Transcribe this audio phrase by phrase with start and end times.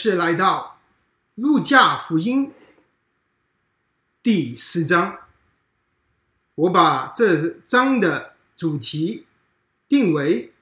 [0.00, 0.78] 是来到
[1.34, 2.52] 路加福音
[4.22, 5.18] 第四章。
[6.54, 9.26] 我把这章的主题
[9.88, 10.52] 定为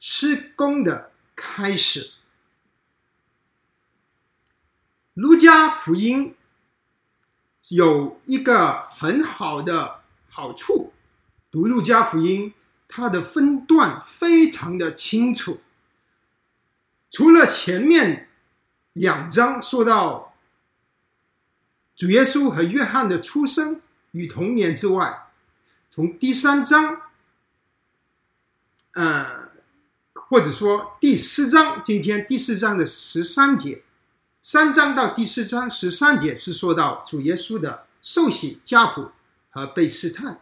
[0.00, 2.14] 施工的开始。
[5.12, 6.34] 路加福音
[7.68, 10.00] 有一个很好的
[10.30, 10.94] 好处，
[11.50, 12.54] 读路加福音，
[12.88, 15.60] 它的分段非常的清楚。
[17.10, 18.30] 除了前面
[18.94, 20.34] 两章说到
[21.94, 23.80] 主耶稣和约翰的出生
[24.12, 25.28] 与童年之外，
[25.90, 27.02] 从第三章，
[28.92, 29.50] 呃，
[30.12, 33.82] 或者说第四章，今天第四章的十三节。
[34.40, 39.10] 三章到第四章十三节是说到主耶稣的受洗、家谱
[39.50, 40.40] 和被试探。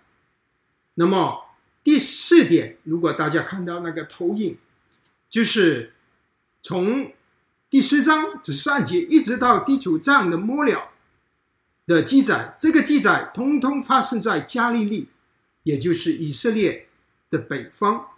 [0.94, 1.46] 那么
[1.82, 4.58] 第四点，如果大家看到那个投影，
[5.30, 5.94] 就是
[6.60, 7.12] 从
[7.72, 10.90] 第十章十三节一直到第九章的末了
[11.86, 15.08] 的记载，这个记载通通发生在加利利，
[15.62, 16.90] 也就是以色列
[17.30, 18.08] 的北方。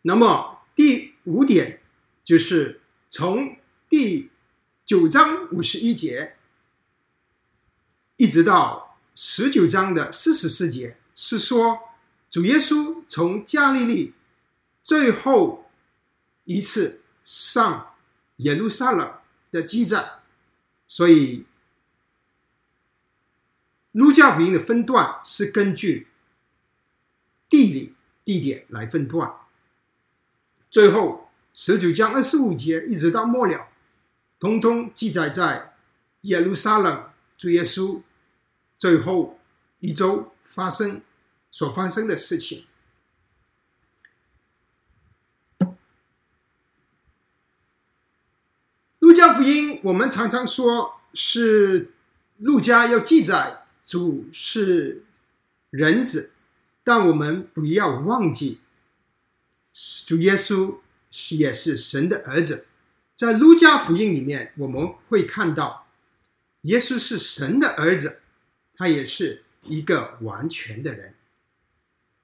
[0.00, 1.82] 那么第五点
[2.24, 4.30] 就是从第
[4.86, 6.36] 九章五十一节，
[8.16, 11.78] 一直到十九章的四十四节，是说
[12.30, 14.14] 主耶稣从加利利
[14.82, 15.70] 最后
[16.44, 17.91] 一次上
[18.42, 19.18] 耶路撒冷
[19.50, 20.20] 的记载。
[20.86, 21.46] 所以，
[23.92, 26.08] 路加福音的分段是根据
[27.48, 29.34] 地理地点来分段。
[30.70, 33.68] 最后十九章二十五节一直到末了。
[34.38, 35.74] 通通记载在
[36.22, 38.02] 耶路撒冷，主耶稣
[38.76, 39.38] 最后
[39.78, 41.00] 一周发生
[41.50, 42.66] 所发生的事情。
[49.34, 51.92] 福音，我们常常说是
[52.38, 55.04] 路加要记载主是
[55.70, 56.32] 人子，
[56.82, 58.60] 但我们不要忘记，
[60.06, 60.76] 主耶稣
[61.30, 62.66] 也是神的儿子。
[63.14, 65.86] 在路加福音里面，我们会看到，
[66.62, 68.20] 耶稣是神的儿子，
[68.74, 71.14] 他也是一个完全的人。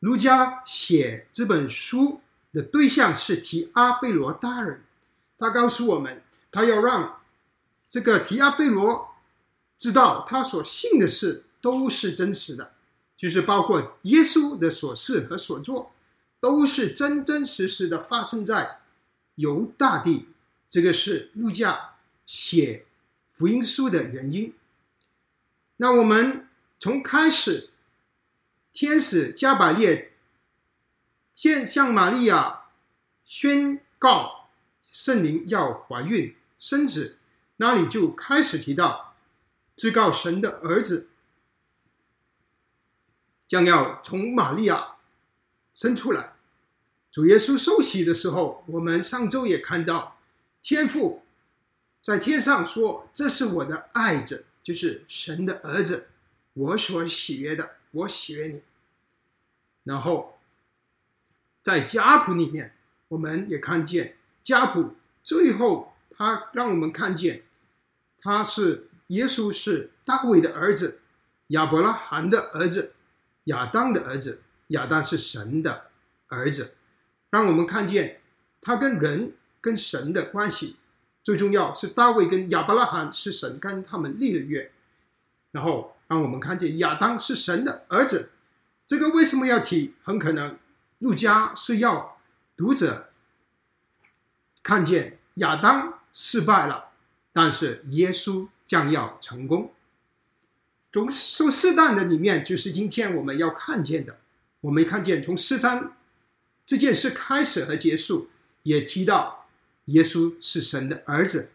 [0.00, 2.20] 路加写这本书
[2.52, 4.82] 的对象是提阿非罗大人，
[5.38, 7.20] 他告诉我们，他要让
[7.86, 9.14] 这个提阿非罗
[9.76, 12.72] 知道，他所信的事都是真实的，
[13.16, 15.92] 就是包括耶稣的所事和所做，
[16.41, 18.81] 都是真真实实的发生在
[19.36, 20.28] 犹大地。
[20.69, 21.94] 这个是路加
[22.26, 22.84] 写
[23.32, 24.53] 福音书的原因。
[25.76, 26.47] 那我们
[26.78, 27.70] 从开始，
[28.72, 30.12] 天使加百列
[31.32, 32.65] 见向玛利亚
[33.25, 34.48] 宣告
[34.84, 37.19] 圣灵要怀孕生子，
[37.56, 39.14] 那里就开始提到
[39.76, 41.08] 至高神的儿子
[43.46, 44.97] 将要从玛利亚
[45.74, 46.34] 生出来。
[47.10, 50.18] 主耶稣受洗的时候，我们上周也看到。
[50.60, 51.22] 天父
[52.00, 56.10] 在天上说：“这是我的爱子，就是神的儿子，
[56.52, 58.62] 我所喜悦的，我喜悦你。”
[59.84, 60.38] 然后
[61.62, 62.74] 在家谱里面，
[63.08, 67.44] 我们也看见家谱最后，他让我们看见
[68.20, 71.00] 他是耶稣是大卫的儿子，
[71.46, 72.94] 亚伯拉罕的儿子，
[73.44, 75.84] 亚当的儿子，亚当是神的
[76.26, 76.74] 儿子，
[77.30, 78.20] 让我们看见
[78.60, 79.32] 他跟人。
[79.60, 80.76] 跟神的关系
[81.24, 84.70] 最重要是大卫跟亚伯拉罕是神跟他们立了约，
[85.50, 88.30] 然后让我们看见亚当是神的儿子。
[88.86, 89.94] 这个为什么要提？
[90.04, 90.56] 很可能
[91.00, 92.18] 路加是要
[92.56, 93.10] 读者
[94.62, 96.90] 看见亚当失败了，
[97.32, 99.72] 但是耶稣将要成功。
[100.90, 104.18] 从受试探的里面，就是今天我们要看见的。
[104.62, 105.97] 我们看见从试探
[106.66, 108.28] 这件事开始和结束，
[108.65, 109.47] 也提到。
[109.84, 111.53] 耶稣是神的儿子，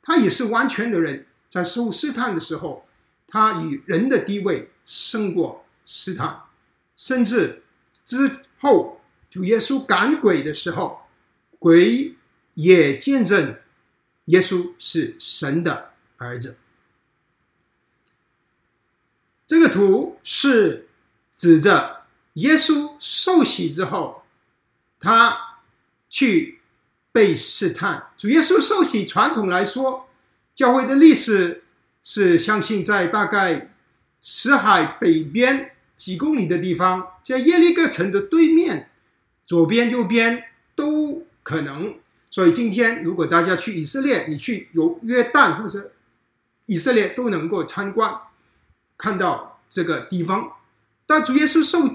[0.00, 1.26] 他也是完全的人。
[1.50, 2.86] 在受试探的时候，
[3.26, 6.44] 他以人的地位胜过试探，
[6.96, 7.62] 甚至
[8.04, 11.02] 之后主耶稣赶鬼的时候，
[11.58, 12.14] 鬼
[12.54, 13.54] 也见证
[14.26, 16.58] 耶稣是神的儿子。
[19.46, 20.88] 这个图是
[21.34, 22.04] 指着
[22.34, 24.24] 耶稣受洗之后，
[24.98, 25.58] 他
[26.08, 26.58] 去。
[27.14, 30.08] 被试探，主耶稣受洗，传统来说，
[30.54, 31.62] 教会的历史
[32.02, 33.74] 是相信在大概
[34.22, 38.88] 死海北边几公里的地方，在耶利哥城的对面，
[39.44, 41.98] 左边右边都可能
[42.32, 45.92] 所以今天如果大家去以色列，你去有约旦或者
[46.64, 48.18] 以色列都能够参观，
[48.96, 50.50] 看到这个地方。
[51.06, 51.92] 但主耶稣受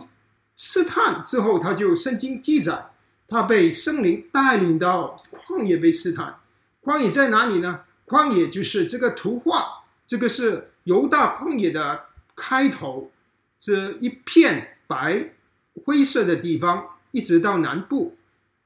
[0.55, 2.91] 试探之后，他就圣经记载，
[3.27, 6.39] 他被圣灵带领到旷野被试探。
[6.83, 7.81] 旷野在哪里呢？
[8.05, 12.05] 旷野就是这个图画，这个是犹大旷野的
[12.35, 13.11] 开头，
[13.57, 15.33] 这一片白
[15.83, 18.15] 灰色的地方，一直到南部，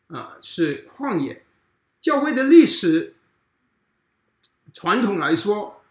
[0.07, 1.41] 啊，是旷野。
[2.01, 3.15] 教会的历史
[4.73, 5.83] 传统来说，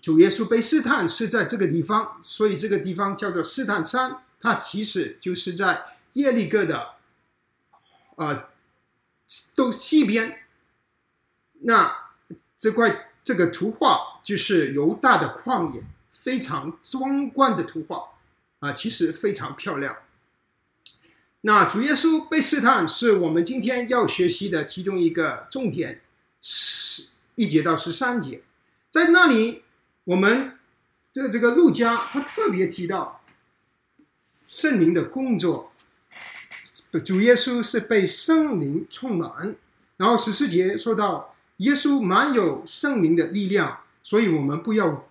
[0.00, 4.22] 主耶稣被试探是在这个地方，所以这个地方叫做试探山。
[4.40, 6.94] 它其实就是在耶利哥的，
[8.16, 8.48] 呃，
[9.54, 10.46] 东西边。
[11.60, 12.10] 那
[12.58, 18.04] 这块这个图画就是犹大的旷野，非常壮观的图画
[18.60, 19.96] 啊，其实非常漂亮。
[21.42, 26.00] 那主耶稣被试探是我们今天要学习的其中一个重点，
[26.40, 28.42] 十一节到十三节，
[28.90, 29.62] 在那里
[30.04, 30.58] 我们
[31.12, 33.22] 这这个路加他特别提到
[34.44, 35.72] 圣灵的工作，
[37.04, 39.56] 主耶稣是被圣灵充满，
[39.98, 41.28] 然后十四节说到。
[41.58, 45.08] 耶稣满有圣灵的力量，所以我们不要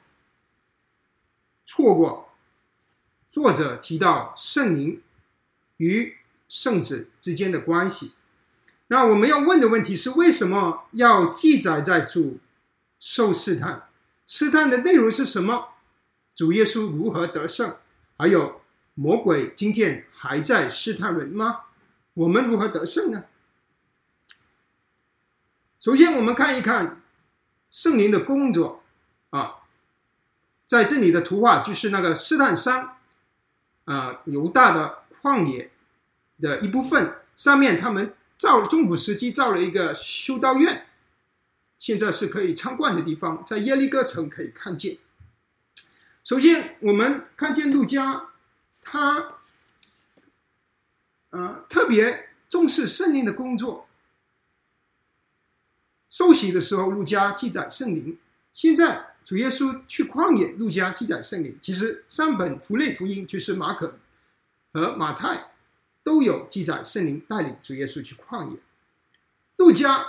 [1.65, 2.29] 错过。
[3.31, 5.01] 作者提到圣灵
[5.77, 6.17] 与
[6.51, 8.11] 圣子之间的关系。
[8.87, 12.39] 那我们要问的问题是：为什么要记载在主
[12.99, 13.87] 受试探？
[14.27, 15.69] 试探的内容是什么？
[16.35, 17.77] 主耶稣如何得胜？
[18.17, 18.59] 还有
[18.95, 21.61] 魔鬼今天还在试探人吗？
[22.15, 23.23] 我们如何得胜呢？
[25.79, 27.01] 首先，我们看一看
[27.71, 28.83] 圣灵的工作
[29.29, 29.59] 啊，
[30.65, 32.97] 在这里的图画就是那个试探山
[33.85, 35.71] 啊，犹大的旷野
[36.41, 37.15] 的一部分。
[37.35, 40.85] 上面他们造中古时期造了一个修道院，
[41.79, 44.97] 现在是可以参观的地方，在耶利哥城可以看见。
[46.23, 48.29] 首先，我们看见路加，
[48.81, 49.39] 他
[51.31, 53.87] 呃特别重视圣灵的工作。
[56.07, 58.17] 受洗的时候，路加记载圣灵；
[58.53, 61.57] 现在主耶稣去旷野，路加记载圣灵。
[61.61, 63.97] 其实三本福类福音就是马可
[64.73, 65.50] 和马太
[66.03, 68.57] 都有记载圣灵带领主耶稣去旷野。
[69.57, 70.05] 路加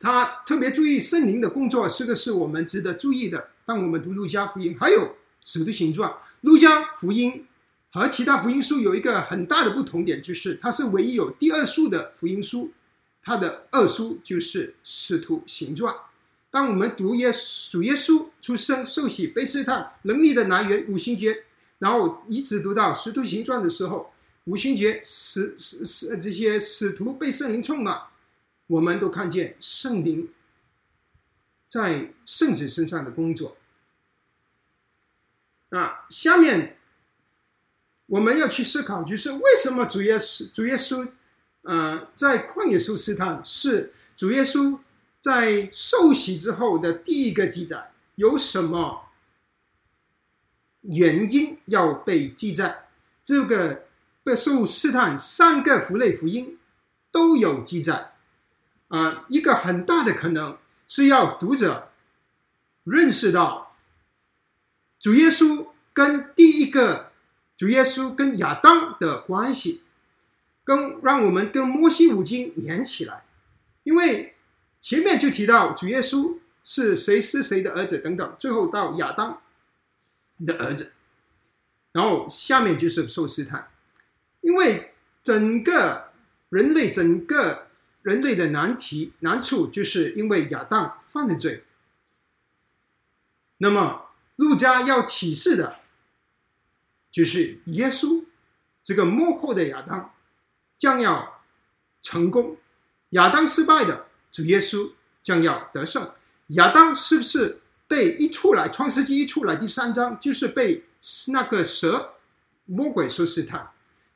[0.00, 3.50] 他特别注意圣灵的工作，是个是我们值得注意的。
[3.66, 7.46] 当我们读路加福音，还有使徒行传，路加福音
[7.92, 12.72] 和其他福音书有一个很大的不同点，就是它是唯一有第二书的福音书。
[13.22, 15.94] 它的二书就是《使徒行传》。
[16.50, 17.30] 当我们读耶
[17.70, 21.44] 主耶稣出生、受洗、被试探、能力的来源五旬节，
[21.78, 24.10] 然后一直读到《使徒行传》的时候，
[24.50, 28.08] 五旬节使使使这些使徒被圣灵充满，
[28.66, 30.28] 我们都看见圣灵
[31.68, 33.56] 在圣子身上的工作。
[35.68, 36.76] 啊，下面
[38.06, 41.08] 我们要去思考，就是为什么主耶稣主耶稣。
[41.62, 44.80] 呃，在旷野受试探是主耶稣
[45.20, 49.10] 在受洗之后的第一个记载，有什么
[50.80, 52.88] 原因要被记载？
[53.22, 53.84] 这个
[54.30, 56.58] 被受试探三个福类福音
[57.10, 58.12] 都有记载。
[58.88, 60.56] 啊，一个很大的可能
[60.86, 61.90] 是要读者
[62.84, 63.76] 认识到
[64.98, 67.10] 主耶稣跟第一个
[67.56, 69.82] 主耶稣跟亚当的关系。
[70.62, 73.24] 跟让我们跟摩西五经连起来，
[73.82, 74.36] 因为
[74.80, 79.40] 前面就提到主耶稣是谁是谁的儿子等等，最后到亚当
[80.46, 80.92] 的儿子，
[81.90, 83.68] 然后下面就是受试探，
[84.40, 86.10] 因为整个
[86.48, 87.68] 人类整个
[88.02, 91.64] 人类的难题难处，就是因为亚当犯了罪。
[93.58, 95.80] 那么路加要启示的，
[97.12, 98.24] 就是耶稣
[98.82, 100.12] 这个幕后的亚当。
[100.80, 101.42] 将要
[102.00, 102.56] 成功，
[103.10, 104.92] 亚当失败的主耶稣
[105.22, 106.10] 将要得胜。
[106.46, 110.82] 亚当是不是被一出来，创世纪一出来第三章就是被
[111.34, 112.14] 那个蛇
[112.64, 113.70] 魔鬼所试探？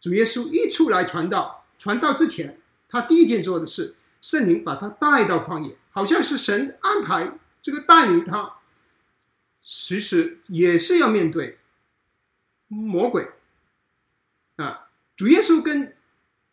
[0.05, 8.57] 主耶稣一出来传道，传道之前，他第一件做的事，圣灵把他带到旷野，好像是神安排这个带领他，
[9.65, 11.59] 其实也是要面对
[12.69, 13.31] 魔鬼
[14.57, 14.89] 啊。
[15.17, 15.97] 主耶稣跟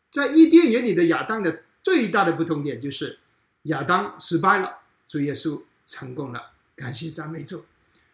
[0.09, 3.19] 在伊甸园里的亚当的最大的不同点就是，
[3.63, 4.77] 亚当失败了，
[5.09, 6.53] 主耶稣成功了。
[6.73, 7.65] 感谢赞美主。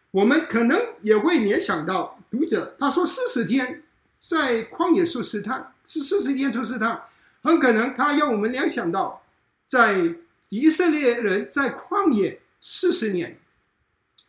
[0.10, 3.84] 我们可能也会联想到读者，他说四十天
[4.19, 7.03] 在旷野受试探，是四十天受试探，
[7.41, 9.24] 很可能他要我们联想到
[9.65, 10.15] 在
[10.50, 13.39] 以色列人在旷野四十年，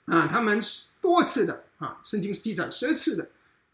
[0.07, 3.31] 啊，他们是多次的啊，圣经记载十次的，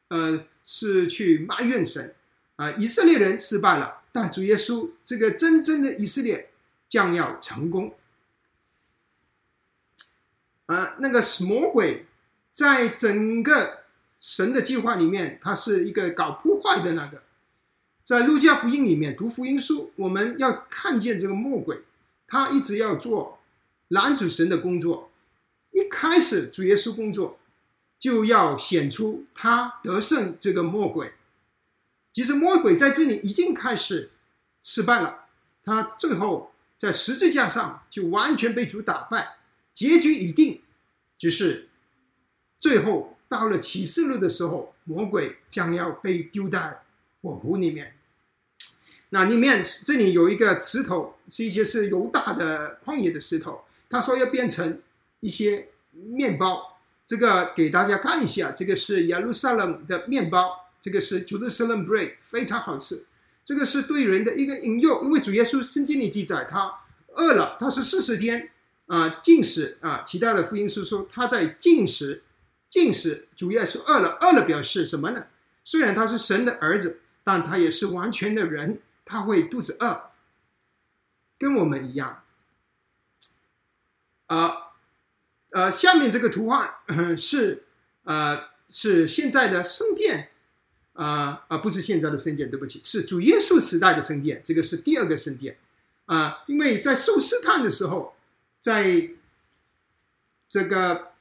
[0.09, 2.15] 呃，是去埋怨神，
[2.57, 6.51] 啊，以色列人失败了，但主耶稣这个真正的以色列
[6.89, 7.95] 将要成功。
[10.67, 12.07] 啊，那个魔鬼
[12.53, 13.84] 在整个
[14.27, 17.23] 神的计划里面，他是一个搞破坏的那个。
[18.03, 21.83] 在路加福音里面读福音书，我们要看见这个魔鬼，
[22.27, 23.41] 他一直要做
[23.89, 25.11] 拦阻神的工作。
[25.73, 27.39] 一开始主耶稣工作，
[27.99, 31.13] 就要显出他得胜这个魔鬼。
[32.11, 34.11] 其实魔鬼在这里已经开始
[34.63, 35.27] 失败了，
[35.63, 39.37] 他最后在十字架上就完全被主打败。
[39.75, 40.63] 结局已定，
[41.19, 41.69] 只是
[42.59, 46.81] 最后到了启示录的时候，魔鬼将要被丢在
[47.23, 47.95] 火湖里面。
[49.11, 53.63] 那里面这里有一个石头，是一些是犹大的旷野的石头。
[53.89, 54.81] 他说要变成
[55.21, 58.51] 一些面包，这个给大家看一下。
[58.53, 63.05] 这个是耶路撒冷的面包，这个是 Jerusalem bread，非常好吃。
[63.45, 66.81] 这个是对人的一个引诱，因为主耶稣圣经里记载，他
[67.15, 68.51] 饿了，他是四十天。
[68.87, 70.03] 啊，进食啊！
[70.07, 72.23] 其他的福音书说他在进食，
[72.75, 75.29] 进食主要是饿了，饿了表示什么呢？
[75.63, 80.11] 虽然他是神的儿子，但他也是完全的人，他会肚子饿，
[81.39, 82.25] 跟我们一样。
[84.27, 84.73] 啊，
[85.51, 86.83] 呃，下面这个图画
[87.17, 87.63] 是
[88.03, 90.31] 呃是现在的圣殿，
[90.95, 95.59] 啊啊，不是现在的圣殿，对不起，是主耶稣时代的圣殿，这个是第二个圣殿
[96.07, 98.17] 啊，因为在受试探的时候。
[98.65, 99.11] 在
[100.49, 101.13] 这个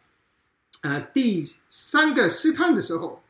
[0.83, 3.23] 呃第三个试探的时候，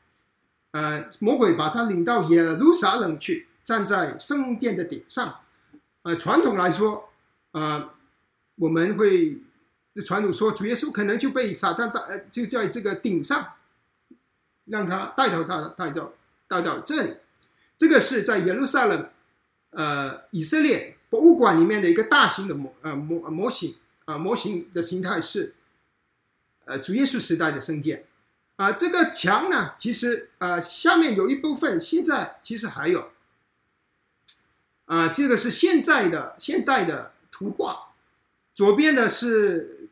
[0.72, 5.40] 呃，魔鬼把他领到耶路撒冷去，站在圣殿的顶上。
[6.02, 7.10] 呃，传统来说，
[7.52, 7.90] 呃，
[8.56, 9.40] 我们会
[10.06, 13.54] 传统说，主耶稣可能就被撒旦带，呃，就在这个顶上，
[14.66, 16.12] 让他带到他带到
[16.48, 17.18] 带到这里。
[17.78, 19.10] 这个是在耶路撒冷，
[19.70, 23.76] 呃，以色列博物馆里面的一个大型的模呃模模型。
[24.06, 25.56] 啊，模型的形态是，
[26.66, 28.06] 呃，主耶稣时代的圣殿，
[28.56, 33.12] 啊，这个墙呢，其实呃，下面有一部分现在其实还有，
[34.86, 37.94] 啊，这个是现在的现代的图画，
[38.54, 39.90] 左边的是，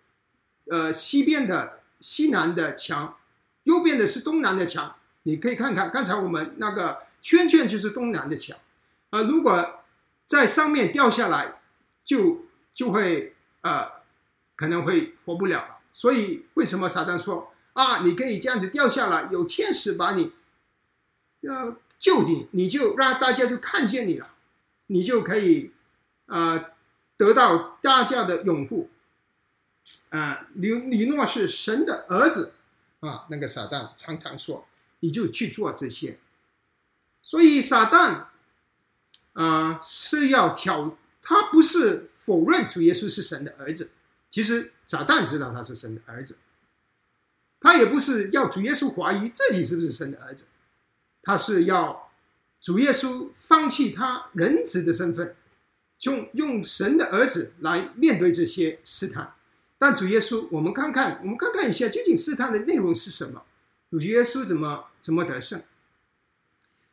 [0.66, 3.18] 呃，西边的西南的墙，
[3.64, 8.58] 右边的是东南的墙，你可以看看，刚才我们那个圈圈就是东南的墙，
[9.10, 9.84] 啊，如果
[10.28, 11.60] 在上面掉下来，
[12.04, 14.02] 就就会呃。
[14.54, 20.32] 可能会活不了了，所以为什么撒旦说啊，你可以这样子掉下来，有天使把你
[21.42, 24.30] 要救你，你就让大家就看见你了，
[24.88, 25.72] 你就可以
[26.26, 26.72] 啊
[27.18, 28.90] 得到大家的拥护
[30.10, 30.48] 啊。
[30.56, 32.56] 李李诺是神的儿子
[33.00, 34.66] 啊，那个撒旦常常说，
[35.00, 36.20] 你就去做这些，
[37.22, 38.26] 所以撒旦
[39.34, 43.92] 啊是要挑，他不是否认主耶稣是神的儿子。
[44.32, 46.38] 其实撒旦知道他是神的儿子，
[47.60, 50.46] 他也不是要主耶稣怀疑自己是不是神的儿子，
[51.22, 52.10] 他是要
[52.62, 55.36] 主耶稣放弃他人子的身份，
[56.04, 59.36] 用用神的儿子来面对这些试探。
[59.78, 63.44] 但主耶稣，我们看看，我们看看一下，究竟试探的内容是什么？
[63.90, 65.62] 主耶稣怎么怎么得胜？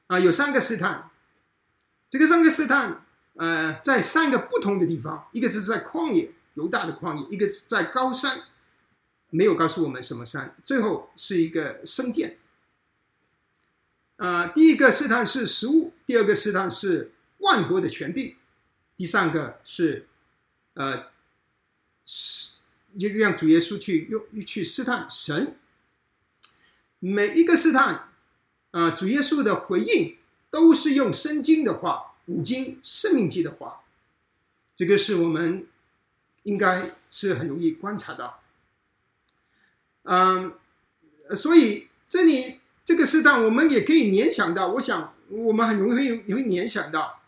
[0.08, 1.10] 啊，有三个试探，
[2.10, 3.04] 这个三个试探，
[3.34, 6.32] 呃，在三个不同的地方，一个是在旷野。
[6.58, 8.36] 犹大的旷野，一个是在高山，
[9.30, 10.56] 没有告诉我们什么山。
[10.64, 12.36] 最后是一个圣殿。
[14.16, 18.34] 啊，第一个试探是食物，第二个试探是万国的权柄，
[18.96, 20.08] 第三个是
[20.74, 21.12] 呃，
[22.96, 25.56] 让主耶稣去用去试探神。
[26.98, 28.08] 每一个试探，
[28.72, 30.16] 啊，主耶稣的回应
[30.50, 33.82] 都是用圣经的话，五经、生命记的话。
[34.74, 35.68] 这个是我们。
[36.48, 38.40] 应该是很容易观察到，
[40.04, 40.54] 嗯，
[41.36, 44.68] 所以这里这个试探，我们也可以联想到。
[44.68, 47.20] 我想，我们很容易会会联想到，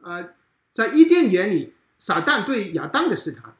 [0.00, 0.32] 呃，
[0.70, 3.56] 在伊甸园里，撒旦对亚当的试探，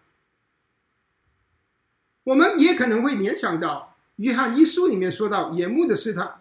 [2.22, 6.40] 我们也可能会联想到约翰一书里面说到眼目的试探，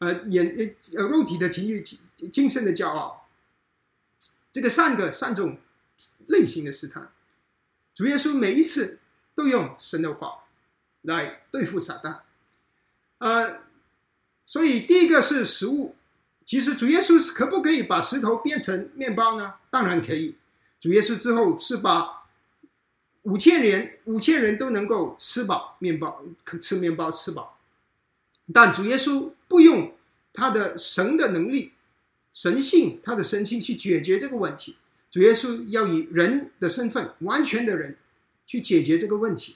[0.00, 0.54] 呃，眼
[0.98, 1.82] 呃肉体的情欲、
[2.30, 3.26] 精神的骄傲，
[4.52, 5.56] 这个三个三种
[6.26, 7.10] 类型的试探。
[7.94, 8.98] 主耶稣每一次
[9.34, 10.44] 都用神的话
[11.02, 12.18] 来对付撒旦，
[13.18, 13.60] 呃，
[14.44, 15.94] 所以第一个是食物。
[16.46, 19.54] 其实主耶稣是可不可以把石头变成面包呢？
[19.70, 20.36] 当然可以。
[20.78, 22.26] 主耶稣之后是把
[23.22, 26.22] 五千人五千人都能够吃饱面包，
[26.60, 27.58] 吃面包吃饱。
[28.52, 29.94] 但主耶稣不用
[30.34, 31.72] 他的神的能力、
[32.34, 34.76] 神性、他的神性去解决这个问题。
[35.14, 37.96] 主耶稣要以人的身份，完全的人
[38.48, 39.54] 去解决这个问题。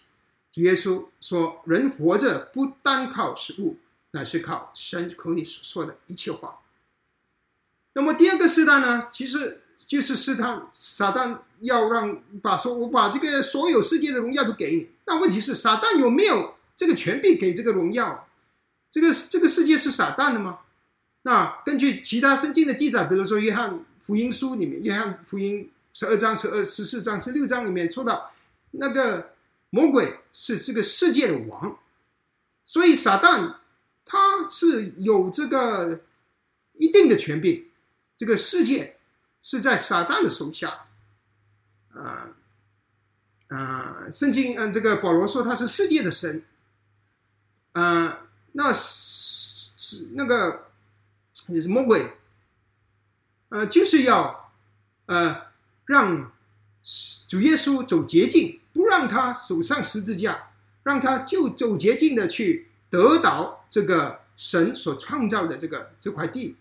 [0.53, 3.77] 主耶稣说：“人活着不单靠食物，
[4.13, 6.61] 乃是靠神口里所说的一切话。”
[7.95, 14.91] 那么第二个试探呢，其实就是试探撒旦要让把说，我把这个所有世界的荣耀都给你。
[15.07, 18.29] 那问题是，撒旦有没有这个权柄给这个荣耀？
[18.93, 20.61] 这个这个世界是撒旦的吗？
[21.23, 28.33] 那根据其他圣经的记载，比如说约翰福音书里面，约翰福音十二章、十二十四章、十六章里面说到，
[28.71, 29.35] 那个
[29.69, 31.79] 魔鬼是这个世界的王，
[32.65, 33.57] 所以撒旦
[34.07, 36.01] 他是有这个
[36.73, 37.67] 一定的权柄。
[38.17, 38.97] 这个世界
[39.43, 40.87] 是在撒旦的手下，
[41.93, 42.31] 啊
[43.49, 46.43] 啊，圣经嗯，这个保罗说他是世界的神，
[47.73, 50.69] 啊，那是是那个
[51.49, 52.11] 也是魔鬼，
[53.51, 54.51] 呃，就是要
[55.07, 55.47] 呃
[55.87, 56.33] 让
[57.27, 60.51] 主耶稣走捷径，不让他走上十字架，
[60.83, 66.57] 让他就走捷径的去得到这个神所创造的这个这块地，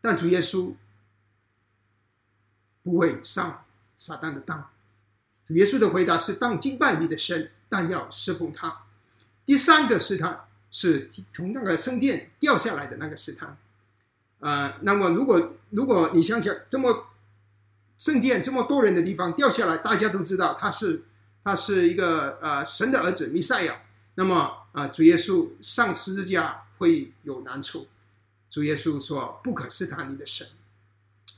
[0.00, 0.74] 但主耶稣。
[2.80, 3.66] 不会上
[3.96, 4.70] 撒旦的当。
[5.44, 8.84] 主耶稣的回答是：当敬拜你的神，但要侍奉他。
[9.44, 13.58] 第三个试探是从那个圣殿掉下来的那个试探。
[14.40, 17.08] 呃，那么如果如果你想想，这么
[17.96, 21.04] 圣殿这么多人的地方掉下来，大家都知道他是
[21.44, 23.82] 他是一个呃神的儿子弥赛亚。
[24.14, 27.88] 那么啊，主耶稣上十字架会有难处。
[28.50, 30.46] 主耶稣说：不可试探你的神。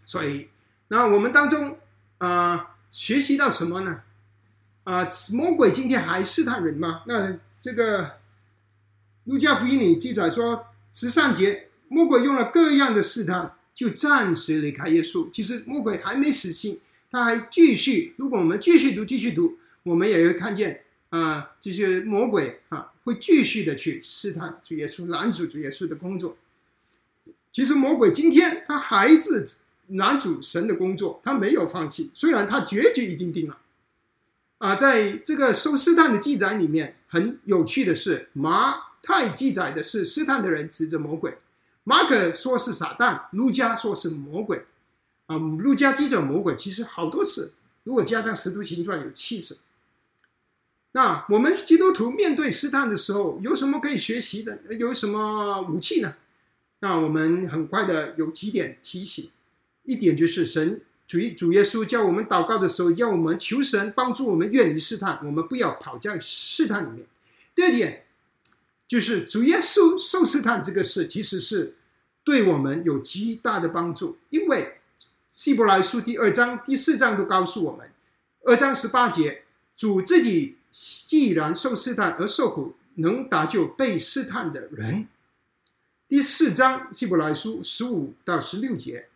[0.05, 0.48] 所以。
[0.92, 1.79] 那我们当中
[2.18, 4.03] 啊，学习到什么呢？
[4.83, 7.03] 啊，魔鬼今天还试探人吗？
[7.07, 8.18] 那这个
[9.22, 15.29] 路加福音里记载说，十三节，魔鬼用了各样的试探，就暂时离开耶稣。
[15.31, 18.14] 其实魔鬼还没死心，他还继续。
[18.16, 26.37] 如果我们继续读，继续读，我们也会看见啊，这些魔鬼啊，会继续的去试探主耶稣，拦阻主耶稣的工作。
[27.53, 29.44] 其实魔鬼今天他还是。
[29.92, 32.12] 男主神的工作，他没有放弃。
[32.14, 33.59] 虽然他结局已经定了，
[34.59, 41.38] 啊，在这个收试探的记载里面，很有趣的是，马太记载的是试探的人指着魔鬼，
[41.90, 44.64] 马可说是撒旦，路加说是魔鬼，
[45.26, 49.59] 啊，路加记着魔鬼其实好多次，如果加上使徒行传有七次。
[50.92, 54.61] 那我们基督徒面对试探的时候，有什么可以学习的？
[54.79, 56.14] 有什么武器呢？
[56.79, 59.29] 那我们很快的有几点提醒。
[59.83, 67.05] 一点就是神主主耶稣叫我们祷告的时候，要我们求神帮助我们远离试探，我们不要跑在试探里面。
[67.57, 68.05] 第二点
[68.87, 71.74] 就是主耶稣受试探这个事，其实是
[72.31, 74.77] 对我们有极大的帮助，因为
[75.33, 77.90] 希伯来书第二章、第四章都告诉我们，
[78.45, 79.43] 二章十八节，
[79.75, 85.09] 主自己既然受试探而受苦，能搭救被试探的人。
[86.07, 89.09] 第四章希伯来书十五到十六节。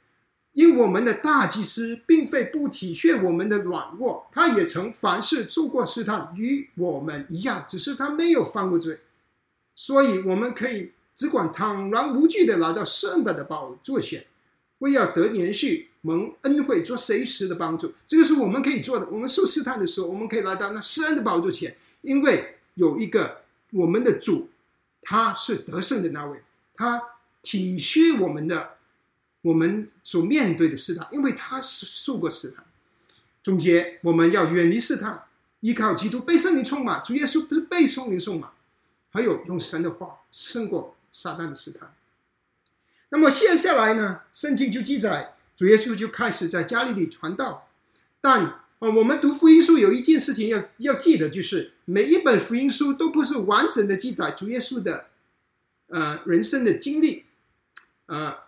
[0.55, 8.99] 因我们的大祭司并非不体恤我们的软弱，他也曾凡事受过试探，与我们一样，只是他没有犯过罪，
[9.77, 14.27] 所以我们可以只管坦然无惧的来到圣本的宝座前，
[14.79, 17.93] 为要得连续蒙恩惠，做随时的帮助。
[18.07, 19.07] 这个是我们可以做的。
[19.11, 24.51] 我们受试探的时候，我们可以来到那圣恩的宝座前，因为有一个我们的主，
[25.03, 26.43] 他是得胜的那位，
[26.75, 27.03] 他
[27.43, 28.71] 体恤我们的。
[29.45, 32.65] 我们所面对的试探，因为他是受过试探。
[33.43, 35.25] 总结，我们要远离试探，
[35.61, 37.03] 依靠基督，被圣灵充满。
[37.05, 38.51] 主耶稣不是被圣灵充满，
[39.11, 41.95] 还有用神的话胜过撒旦的试探。
[43.11, 44.23] 那么接下来呢？
[44.33, 47.69] 圣经就记载，主耶稣就开始在家里里传道。
[48.21, 55.07] 但啊，我们读福音书有一件事情要要记得，就是每一本福音书都不是完整的记载主耶稣的
[55.87, 57.25] 呃人生的经历，
[58.07, 58.39] 呃。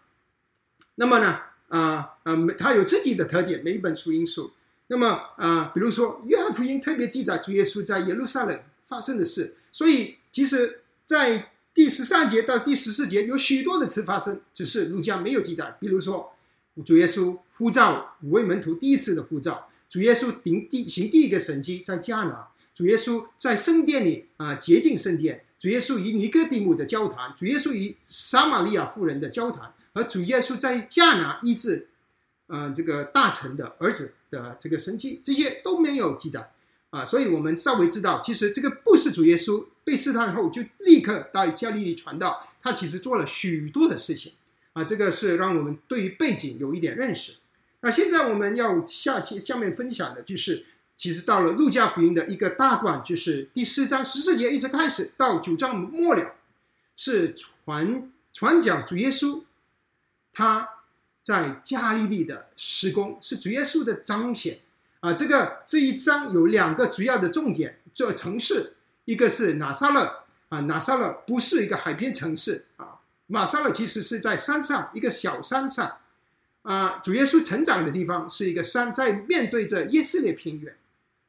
[0.99, 4.53] 那么呢，啊啊，它有自己的特点，每一本福音书。
[4.89, 15.77] 那么啊，比如说约翰福音特别记载主耶稣在耶路撒冷发生的事，所以其实，在第十三节到第十四节有许多的词发生，只是路加没有记载。
[15.79, 16.33] 比如说，
[16.87, 29.75] 主耶稣呼召五位门徒第一次的呼召，主耶稣顶第行第一个神迹在迦拿，主耶稣在圣殿里啊洁净圣殿，主耶稣与尼哥底母的交谈，主耶稣与撒玛利亚妇人的交谈。
[29.93, 31.89] 而主耶稣在迦拿医治
[32.47, 36.53] 呃这个大臣的儿子的这个神迹，这些都没有记载
[36.89, 44.33] 啊，所以我们稍微知道，其实这个不是主耶稣被试探后就立刻到加利利传道，他其实做了许多的事情
[44.73, 47.37] 啊，这个是让我们对于背景有一点认识。
[47.83, 56.35] 那现在我们要下期下面分享的就是，其实到了路加福音的一个大段，就是第四章十四节一直开始到九章末了，
[56.97, 59.45] 是传传讲主耶稣
[60.33, 60.69] 他
[61.23, 64.59] 在加利利的施工，是主耶稣的彰显
[64.99, 65.13] 啊。
[65.13, 68.73] 这个这一章有两个主要的重点，这城市
[69.07, 75.97] 一个是拿撒勒啊，拿撒勒不是一个海边城市啊，拿撒勒其实是在山上一个小山上。
[76.63, 80.77] 啊，主耶稣成长的地方是一个山，在面对着耶斯列平原。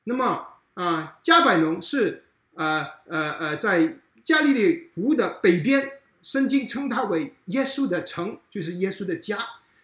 [0.06, 2.24] 那么啊，加百农是
[2.56, 5.92] 呃呃呃，在加利利湖的北边，
[6.24, 9.38] 圣经称它为耶稣的城，就是耶稣的家。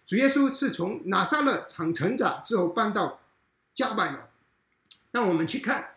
[0.04, 3.20] 主耶稣是从拿撒勒长成长之后搬到
[3.72, 4.20] 加百农。
[5.12, 5.93] 那我们去看，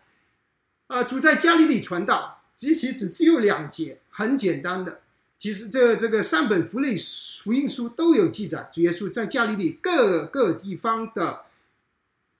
[0.88, 5.00] 啊，主在加利利传道，其实只只有两节，很简单的。
[5.38, 6.96] 其实这这个三本福类
[7.44, 11.44] 福音书都有记载，主耶稣在加利利各个地方的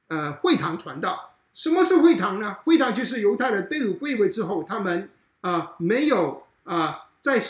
[0.08, 1.36] 呃会堂传道。
[1.54, 2.56] 什么是会堂呢？
[2.64, 5.08] 会堂就是犹太人被掳归位之后，他们
[5.40, 7.40] 啊没有啊在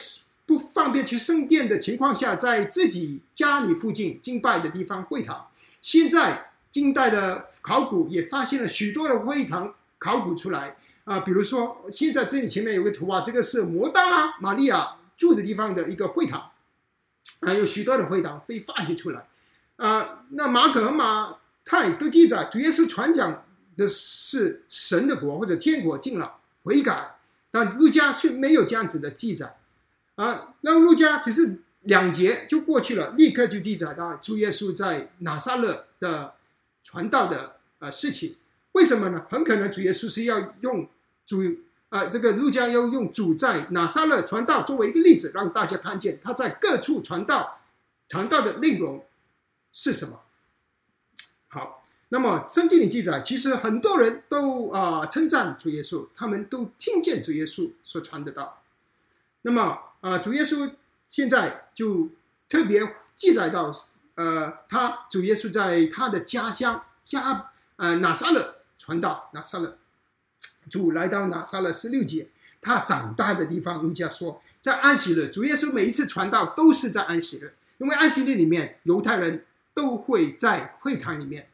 [0.44, 5.48] 不方便去圣殿的情况下，在自己家里附近敬拜的地方会堂。
[5.80, 10.76] 现在近代的考古也发现了许多的会堂考古出来
[11.08, 14.94] 啊，比如说现在这里前面有个图啊，这个是摩大拉玛利亚。
[15.18, 16.52] 住的地方的一个会堂，
[17.40, 19.26] 啊，有许多的会堂被发掘出来，
[19.74, 23.44] 啊，那马可和马太都记载主耶稣传讲
[23.76, 27.16] 的是神的国或者天国进了悔改，
[27.50, 29.56] 但路加却没有这样子的记载，
[30.14, 36.34] 啊，那路加只是两节就过去了，立刻就记载到主耶稣在拿撒勒的
[36.84, 38.36] 传道的呃事情，
[38.70, 39.26] 为什么呢？
[39.28, 40.88] 很可能主耶稣是要用
[41.28, 41.44] 主。
[41.90, 47.60] 啊，这个路加要用主在拿撒勒传道作为一个例子，让大家看见他在各处传道，
[48.10, 49.06] 传道的内容
[49.72, 50.20] 是什么。
[51.48, 58.60] 好，那么圣经里记载，其实很多人都啊称赞主耶稣，他们都听见主耶稣所传的道。
[59.40, 60.70] 那么啊，主耶稣
[61.08, 62.10] 现在就
[62.50, 63.72] 特别记载到，
[64.16, 69.78] 呃，他主耶稣在他的家乡加呃拿撒勒传道，拿撒勒。
[70.68, 72.28] 主来到拿撒勒十六节，
[72.60, 73.82] 他长大的地方。
[73.82, 81.48] 路加说，在安息日，主耶稣每一次传道都是在安息日，因为安息日里面犹太人都会在会堂里面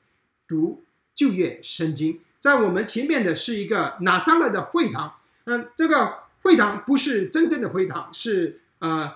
[0.48, 0.83] 读
[1.14, 2.20] 旧约圣经。
[2.40, 9.11] 在我们前面的是一个拿撒勒的会堂，嗯，这个会堂不是真正的会堂，是呃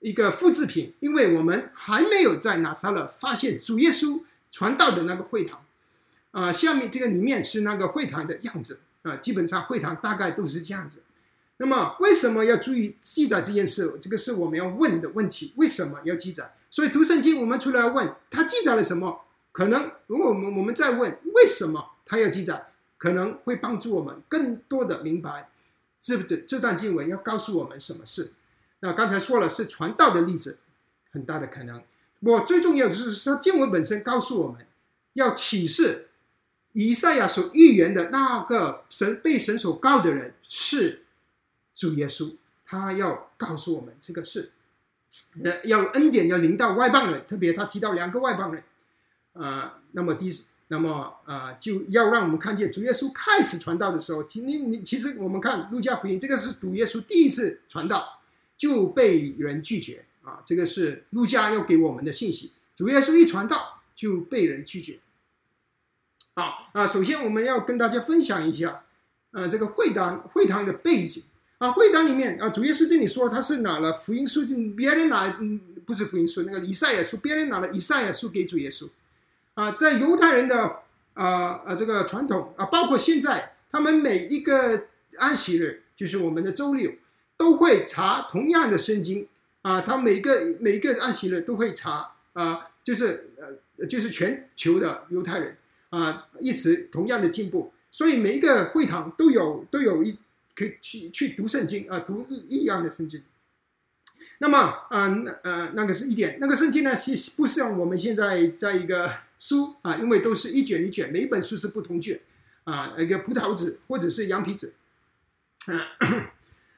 [0.00, 5.60] 一个复制品，因为我们还没有在拿撒勒发现主耶稣传道的那个会堂。
[6.32, 8.80] 啊，下面这个里面是那个会堂的样子。
[9.04, 11.02] 啊，基本上会堂大概都是这样子。
[11.58, 13.96] 那么为什么要注意记载这件事？
[14.00, 15.52] 这个是我们要问的问题。
[15.56, 16.52] 为什么要记载？
[16.70, 19.20] 所以读圣经，我们除了要问他记载了什么，
[19.52, 25.48] 可能如果我们我们再问为什么他要记载，可能会帮助我们更多的明白
[26.00, 28.32] 这这这段经文要告诉我们什么事。
[28.80, 30.58] 那刚才说了是传道的例子，
[31.12, 31.80] 很大的可能。
[32.20, 34.66] 我最重要的是它经文本身告诉我们
[35.12, 36.08] 要启示。
[36.74, 41.04] 以赛亚所预言的那个神被神所告的人是
[41.72, 42.34] 主耶稣，
[42.66, 44.50] 他要告诉我们这个事，
[45.44, 48.64] 呃，要恩典要临到外邦人，特别他提到两个外邦人，
[49.34, 50.28] 啊，那么第，
[50.66, 58.20] 那么啊，就要让我们看见主耶稣开始传道的时候，你你其实我们看路加福音，这个是主耶稣第一次传道
[58.56, 64.98] 就被人拒绝啊，这个是路加要给我们的信息，主耶稣一传道就被人拒绝。
[66.36, 68.82] 好啊，首先我们要跟大家分享一下，
[69.30, 71.22] 呃，这个会堂会堂的背景
[71.58, 71.70] 啊。
[71.70, 74.44] 会堂里面啊，主耶稣这里说他是拿了福音书，
[74.76, 78.88] 别人拿嗯不是福音书，那个以赛亚书，别人拿了以赛亚书给主耶稣
[79.54, 79.70] 啊。
[79.72, 80.80] 在犹太人的
[81.12, 86.90] 啊啊这个传统啊，包括现在他们每一个安息日，就是我们的周六，
[87.36, 89.28] 都会查同样的圣经
[89.62, 89.82] 啊。
[89.82, 93.30] 他每个每一个安息日都会查啊，就是
[93.78, 95.56] 呃就是全球的犹太人。
[95.94, 100.18] 啊，一直同样的进步，所以每一个会堂都有都有一
[100.56, 103.22] 可以去去读圣经啊，读一样的圣经。
[104.38, 104.58] 那么
[104.90, 112.20] 啊，那呃那个是一点，那个圣经呢是不像我们现在在一个书啊，因为都是一卷一卷，每一本书是不同卷
[112.64, 114.72] 啊，一个葡萄纸或者是羊皮纸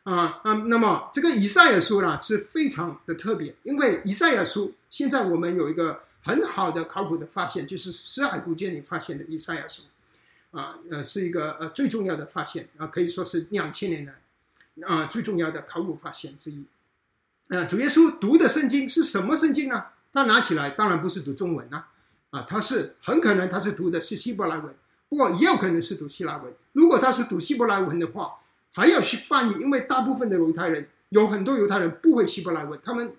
[0.05, 0.43] 啊啊。
[0.67, 6.03] 那么这个以赛亚书呢是非常的特别，因为以赛亚书现在我们有一个。
[6.27, 9.83] 很好的考古的发现，就是死海古卷里发现的以赛亚书，
[10.51, 14.12] 啊，呃，是一个呃最重要的发现啊，可以说是两千年来
[14.89, 16.67] 啊最重要的考古发现之一。
[17.51, 19.85] 啊，主耶稣读的圣经是什么圣经呢？
[20.12, 21.85] 他拿起来当然不是读中文呐，
[22.31, 24.75] 啊，他是很可能他是读的是希伯来文，
[25.09, 26.53] 不过也有可能是读希腊文。
[26.73, 28.41] 如果他是读希伯来文的话，
[28.73, 33.12] 还要去翻译，因为大部分的犹太人有很多犹太人不会希伯来文，他们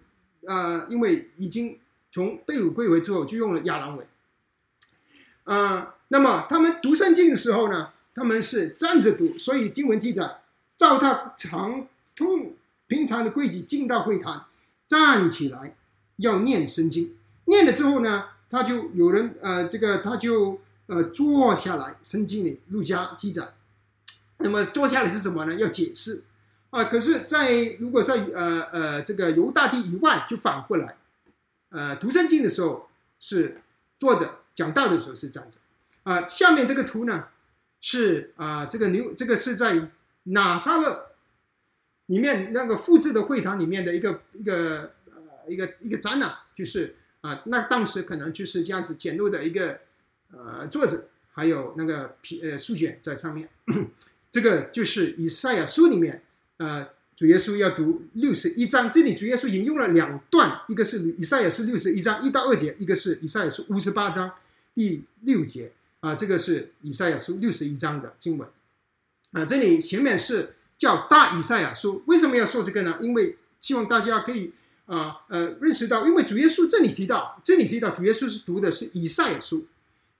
[0.45, 1.79] 呃，因为已经
[2.17, 4.07] 从被掳归回之后就用了亚兰文，
[5.43, 10.39] 呃，那么他们读圣经的时候呢，他们是站着读，所以经文记载，
[10.75, 12.55] 照他常通
[12.87, 14.47] 平常的规矩进到会堂，
[14.87, 15.75] 站起来
[16.15, 23.53] 要念圣经，念了之后呢，他就有人呃，这个他就呃坐下来，圣经里路加记载。
[24.39, 25.53] 那么坐下来是什么呢？
[25.53, 26.23] 要解释
[26.71, 26.83] 啊！
[26.85, 30.97] 可是，在如果在呃呃这个犹大地以外，就反过来，
[31.69, 33.61] 呃读圣经的时候是
[33.97, 35.59] 坐着，讲道的时候是站着
[36.03, 36.27] 啊。
[36.27, 37.27] 下面这个图呢
[37.81, 39.89] 是啊这个牛这个是在
[40.23, 41.07] 拿撒勒
[42.07, 49.79] 里面那个复制的会堂里面的一个一个呃一个一个展览，就是啊那当时可能就是这样子简陋的一个
[50.31, 53.49] 呃桌子，还有那个皮呃书卷在上面。
[54.29, 56.21] 这个就是以赛亚书里面，
[56.57, 58.91] 呃，主耶稣要读六十一章。
[58.91, 64.31] 这里主耶稣引用了两段，一个是以赛亚书六十一章一到二节，一个是以赛亚书五十八章
[64.75, 65.71] 第六节。
[65.99, 68.47] 啊，这个是以赛亚书六十一章的经文。
[69.31, 72.99] 啊，这里前面是叫大以赛亚书，为什么要说这个呢？
[73.01, 74.51] 因为希望大家可以
[74.85, 79.65] 啊呃认识到，因为主耶稣这里提到，这里提到主耶稣是读的是以赛亚书，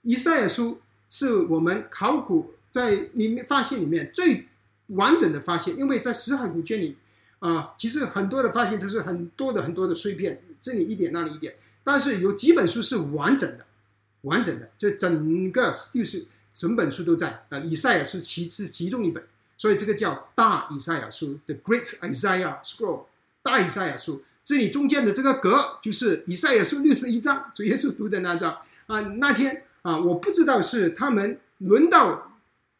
[0.02, 2.56] 以赛亚书是我们考古。
[2.70, 4.46] 在里面发现里面最
[4.88, 6.96] 完整的发现，因为在死海古卷里
[7.40, 13.66] 啊，其实很多的发现都是很多的很多的碎片，这里一点那里一点，但是有几本书是完整的，
[14.22, 17.60] 完整的，就整个就是整本书都在啊。
[17.60, 19.22] 以赛亚书其次其中一本，
[19.58, 23.04] 所以这个叫大以赛亚书，The Great Isaiah Scroll，
[23.44, 24.24] 大以赛亚书。
[24.44, 29.02] 这里中间的这个格就是以赛亚书六十一章，主耶稣读的那章啊。
[29.02, 32.24] 那天啊，我不知道是他们轮到。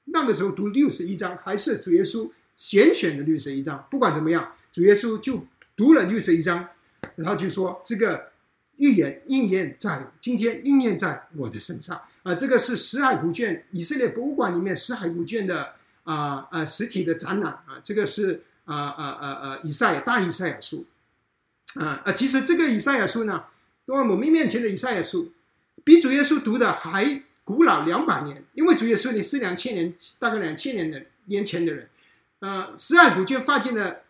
[0.10, 3.86] 那个时候读六十一章，还是主耶稣拣选的六十一章。
[3.92, 6.70] 不管怎么样，主耶稣就读了六十一章，
[7.18, 8.32] 然后就说这个
[8.78, 12.02] 预言应验在今天，应验在我的身上。
[12.24, 17.80] 啊，这个是死海古卷以色列博物馆里面死海古卷的啊啊实体的展览啊。
[17.84, 20.86] 这个是啊啊啊啊以赛大以赛亚书
[21.76, 23.44] 啊啊，其实这个以赛亚书呢，
[23.86, 25.34] 在我们面前的以赛亚书，
[25.84, 27.24] 比主耶稣读的还。
[27.48, 31.90] 古老两百年，因为主耶稣你是两千年，大概两千年的年前的人，
[32.40, 34.04] 呃，十二古卷发现的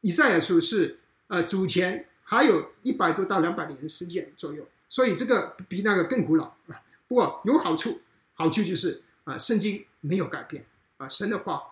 [0.00, 6.80] 以赛亚书是呃祖前还有一百多到两百年的时间左右，所以这个比那个更古老啊。
[7.06, 8.00] 不过有好处，
[8.32, 10.64] 好处就是啊，圣经没有改变
[10.96, 11.62] 啊，神的话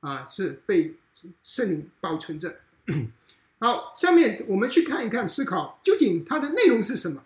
[0.00, 0.96] 啊是被
[1.44, 2.56] 圣灵保存着。
[3.60, 7.22] 好，下面我们去看一看，思考究竟它的内容是什么。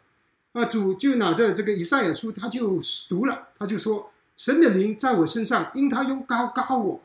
[0.57, 7.03] 啊，主就拿着这个以赛亚书，他就读了，他就说：“神的灵在我身上，因他用高高我，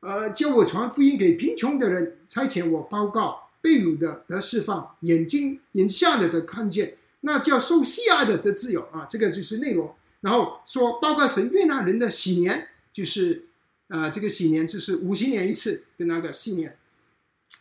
[0.00, 9.94] 呃，叫我传福音给贫穷的人，差遣我报告被掳的得释放，眼睛眼瞎的得看见，那叫受喜爱的得自由啊。”这个就是内容。
[10.20, 13.46] 然后说报告神悦纳人的喜年，就是
[13.88, 16.76] 呃，这个喜年就是五十年一次的那个喜年。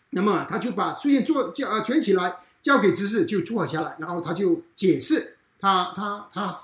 [0.10, 2.40] 那么他就把书页做叫啊卷起来。
[2.62, 6.64] 交给执事就坐下来，然后他就解释他他他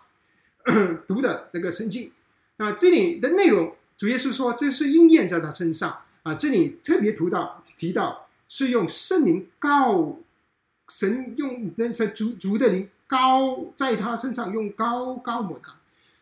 [1.08, 2.12] 读的那个圣经
[2.58, 10.17] 啊，这里的内容主耶稣说这是应验在他身上啊，这里特别提到提到是用圣灵告
[10.89, 15.75] 神用那些主主的灵高在他身上用高高抹他，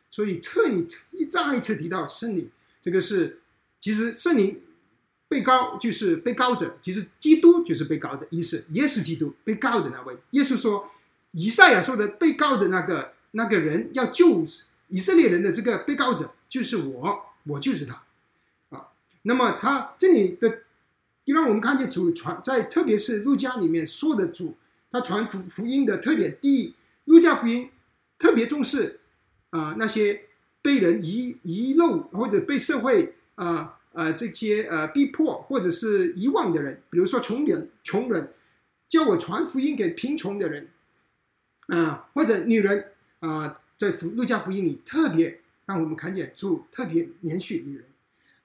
[0.10, 2.50] 所以特意一再一次提到圣灵，
[2.82, 3.42] 这个是
[3.80, 4.62] 其实圣灵。
[5.34, 8.72] 被告就是被告者，其实基督就是被告的意思。
[8.74, 10.92] 耶稣基督被告的那位，耶稣说，
[11.32, 14.44] 以赛亚说的被告的那个那个人要救
[14.90, 18.04] 以色列人的这个被告者就是我，我就是他
[18.70, 18.90] 啊。
[19.24, 20.60] 那么他这里的
[21.26, 24.56] 让我们看见主传在特别是路加里面说的主，
[24.92, 27.72] 他传福福音的特点，第一，路加福音
[28.20, 29.00] 特别重视
[29.50, 30.26] 啊那些
[30.62, 33.80] 被人遗遗漏或者被社会啊。
[33.94, 38.34] 呃这些呃逼迫或者是遗忘的人，比如说穷人，穷人
[38.88, 40.70] 叫我传福音给贫穷的人，
[41.68, 47.86] 啊，或者女人啊，在路加福音里特别让我们看见主特别连续女人。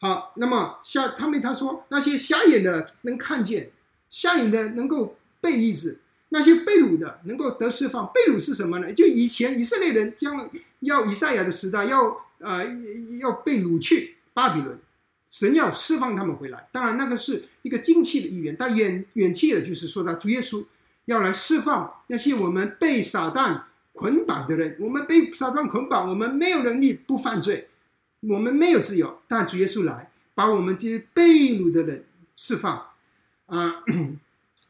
[0.01, 3.71] 好，那么下他们他说那些瞎眼的能看见，
[4.09, 8.07] 瞎眼的能够被医治，那些被掳的能够得释放。
[8.15, 8.93] 被掳是什么呢？
[8.93, 10.49] 就以前以色列人将
[10.81, 12.65] 要以赛亚的时代要呃
[13.21, 14.79] 要被掳去巴比伦，
[15.29, 16.69] 神要释放他们回来。
[16.73, 20.65] 当然，那个是一个近期的意愿，但远远期的就是说到主耶稣
[21.05, 23.63] 要来释放那些我们被撒旦
[23.93, 24.77] 捆绑的人。
[24.81, 27.69] 我们被撒旦捆绑，我们没有能力不犯罪，
[28.21, 29.21] 我们没有自由。
[29.29, 32.87] 但主耶稣来把我们这些被掳的人释放
[33.47, 33.85] 啊。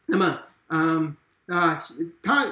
[0.07, 1.81] 那么，嗯啊，
[2.21, 2.45] 他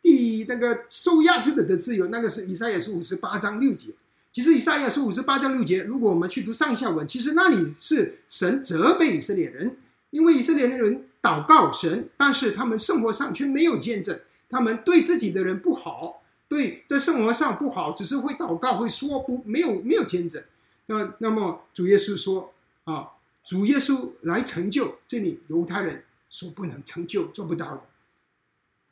[0.00, 3.92] 第那个受压制的的自由，那个是以赛亚书五十八章六节。
[4.32, 9.76] 其实以赛亚书五十八章六节，如果我们去读上下文，其实那里是神责备以色列人，
[10.10, 14.18] 因为以色列人祷告神，但是他们生活上却没有见证，
[14.48, 20.42] 他们对自己的人不好，对在生活上不好，只是会祷告会说不没有没有见证。
[20.86, 23.10] 那那么主耶稣说啊，
[23.44, 26.04] 主耶稣来成就这里犹太人。
[26.32, 27.82] 说不能成就，做不到的。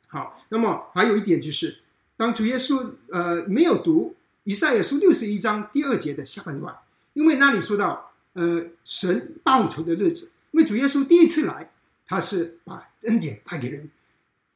[0.09, 1.79] 好，那么还有一点就是，
[2.15, 6.75] 当主耶稣呃没有读以赛亚书六十一章第二节的下半段，
[7.13, 11.71] 因为那里说到呃神报仇的日子，因为主耶稣第一次来，
[12.05, 13.87] 他是把恩典带给人；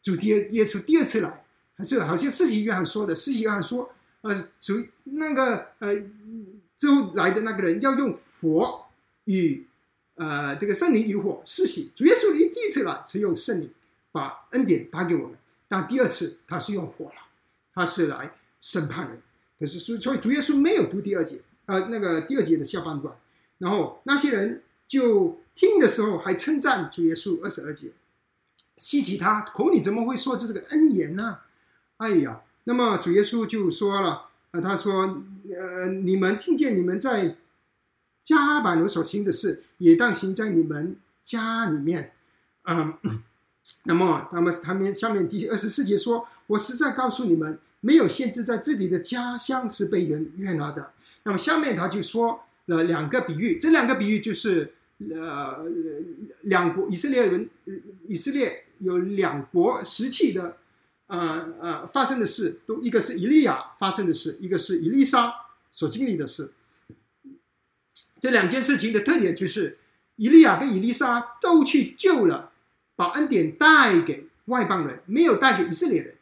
[0.02, 1.46] 主第耶稣第二次来，
[1.78, 5.96] 还是好像四喜约翰说的，四喜约翰说，呃主那个呃
[6.78, 8.86] 之后来的那个人要用火
[9.26, 9.68] 与。
[10.18, 13.70] 呃，这个圣灵与火施洗，主耶稣第一次来是用圣灵
[14.14, 17.16] 把恩典打给我们，但第二次他是用火了，
[17.74, 19.22] 他是来审判人。
[19.60, 23.16] 可是所所以主耶稣没有读第二节，呃，那个第二节的下半段，
[23.58, 27.92] 然后那些人就听的时候还称赞主耶稣二十二节，
[28.78, 31.40] 稀奇他口里怎么会说这是个恩言呢？
[31.98, 37.38] 哎呀，那么主耶稣就说了，啊，他说，呃，你们听见你们在。
[38.26, 42.12] 加百农所行的事，也当行在你们家里面。
[42.64, 42.98] 嗯，
[43.86, 50.94] 那么，那么他们下面第二十四节说：“我实在告诉你们，没有限制在自己的家乡是被人悦纳的。”
[51.24, 54.74] 那么下面他就说了两个比喻，这两个比喻就是
[55.14, 55.66] 呃，
[56.42, 57.50] 两国以色列人，
[58.08, 60.58] 以色列有两国时期的
[61.08, 65.34] 呃呃发生的事，都一个是以利亚发生的事，一个是以利沙
[65.72, 66.52] 所经历的事。
[68.20, 69.78] 这两件事情的特点就是，
[70.16, 72.52] 以利亚跟以利沙都去救了，
[72.96, 76.15] 把恩典带给外邦人，没有带给以色列人。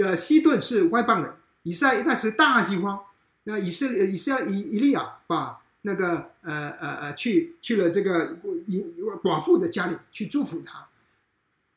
[0.00, 3.00] 呃，西顿是外邦人，以赛那是大饥荒，
[3.44, 10.86] 那以色列以色以以利亚把那个呃呃呃去去了这个寡寡妇的家里去祝福他。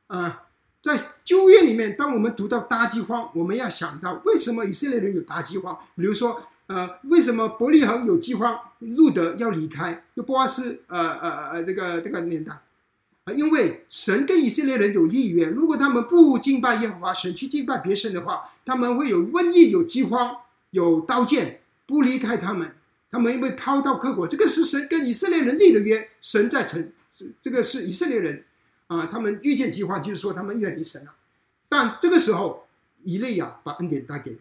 [0.08, 0.44] 啊，
[0.82, 6.42] 在旧约里面，当我们读到大饥荒，我们要想到为什么以色列人有大饥荒，比如说。
[6.68, 12.60] 呃，为什么伯利恒有饥荒，路德要离开，就波阿斯，呃呃呃，这个这个年代，
[13.26, 20.38] 啊，因为神跟以色列人有立约，如果他们不敬拜耶和华神，去敬拜别神的话，他们会有瘟疫、有饥荒、
[20.72, 22.76] 有刀剑，不离开他们，
[23.12, 24.28] 他们会抛到各国。
[24.28, 28.46] 这个是神跟以色列人立的约，神在成，是这个是以色列人
[28.88, 31.14] 啊，他们遇见饥荒，就是说他们远离神了。
[31.68, 32.68] 但这个时候，
[33.04, 34.38] 以利亚把恩典带给。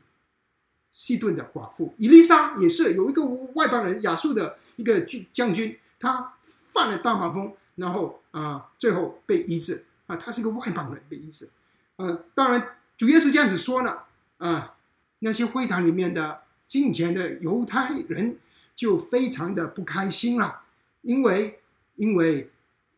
[0.96, 6.34] 西顿的寡妇伊丽莎也是有一个外邦人亚述的一个军将军，他
[6.72, 11.48] 犯了大麻风，然后啊，最后被医治啊，他是个外邦人被医治，
[11.96, 14.04] 呃，当然主耶稣这样子说了
[14.38, 14.76] 啊，
[15.20, 18.38] 那些会堂里面的金钱的犹太人
[18.74, 20.62] 就非常的不开心了，
[21.02, 21.60] 因为
[21.96, 22.50] 因为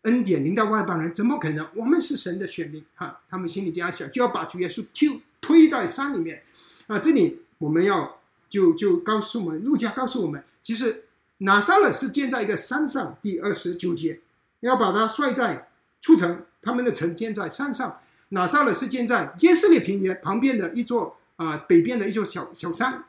[0.02, 1.68] 恩典临到外邦人，怎么可能？
[1.74, 6.42] 我们是神的选民啊，他们心里这样想，就要把主耶稣就推到山里面
[6.86, 7.42] 啊，这里。
[7.58, 11.04] 我们要就就告诉我们，路加告诉我们，其实
[11.38, 14.20] 拿撒勒是建在一个山上，第二十九节
[14.66, 15.68] 要把它率在
[16.00, 18.00] 出城，他们的城建在山上。
[18.30, 23.04] 拿撒勒是建在耶斯列平原旁边的一座啊北边的一座小小山。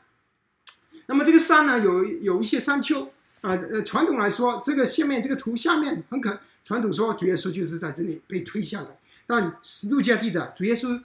[1.06, 8.88] 那么这个山呢，有有一些山丘啊，呃，传统来说，这个下面这个图下面很可传统说主耶稣就是在这里被推下来，
[9.26, 9.56] 但
[9.90, 11.02] 路加记载主耶稣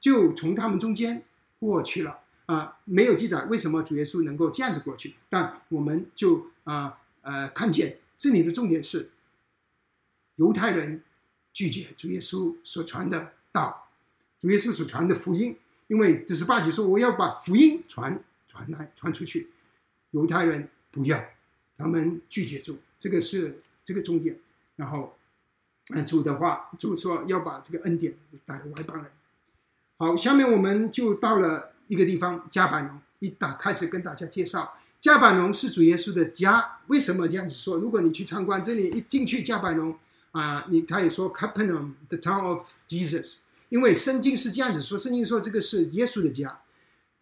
[0.00, 1.22] 就从他们中间
[1.58, 2.18] 过去了。
[2.46, 9.10] 啊，没有记载为什么主耶稣能够这样子过去，但我们就啊呃看见这里的重点是
[10.40, 11.00] 犹太人
[11.52, 13.88] 拒绝主耶稣所传的道，
[14.40, 15.54] 主耶稣所传的福音，
[15.88, 18.18] 因为这是八节说我要把福音传
[18.48, 19.50] 传来传出去，
[20.12, 21.22] 犹太人不要，
[21.76, 24.38] 他们拒绝主，这个是这个重点。
[24.76, 25.16] 然后
[26.06, 28.14] 主的话，主说要把这个恩典
[28.46, 29.06] 带给外邦人。
[29.98, 31.72] 好，下面我们就到了。
[31.90, 36.78] 一个地方加百农，一打开始跟大家介绍，加百农是主耶稣的家。
[36.86, 37.78] 为什么这样子说？
[37.78, 39.98] 如果你去参观这里，一进去加百农
[40.32, 46.60] 啊，你他也说 Capernaum，the town of Jesus，因为圣经是这样子说，圣经说这个是耶稣的家，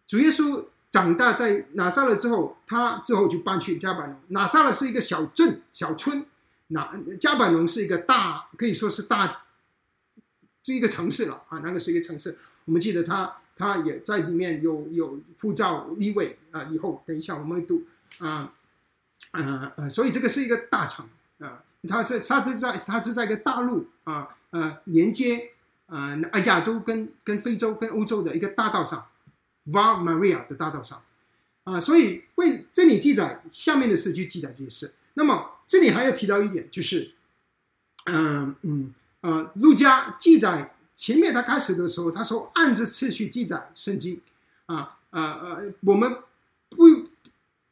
[0.07, 4.15] 主耶稣长大在拿撒勒之后，他之后就搬去加百农。
[4.29, 6.25] 拿撒勒是一个小镇小村，
[6.67, 9.43] 那加百农是一个大，可以说是大，
[10.63, 12.37] 这一个城市了啊，那个是一个城市。
[12.65, 17.83] 我们记得他他也在里面有有护照立位啊，以后等一下我们会读
[18.19, 18.53] 啊，
[19.31, 21.07] 啊，所以这个是一个大城
[21.39, 25.51] 啊，它是它是在它是在一个大陆啊呃连接
[25.85, 29.07] 呃亚洲跟跟非洲跟欧洲的一个大道上
[29.67, 31.01] ，Val Maria 的大道上
[31.63, 34.93] 啊，所以为这里记载下面的事就记载这些事。
[35.13, 37.13] 那么这里还要提到一点，就是
[38.05, 40.75] 嗯嗯呃，路加记载。
[40.95, 44.19] 前面他开始的时候，他说按着次序记载圣经，
[44.65, 46.13] 啊啊啊，我们
[46.71, 47.07] 不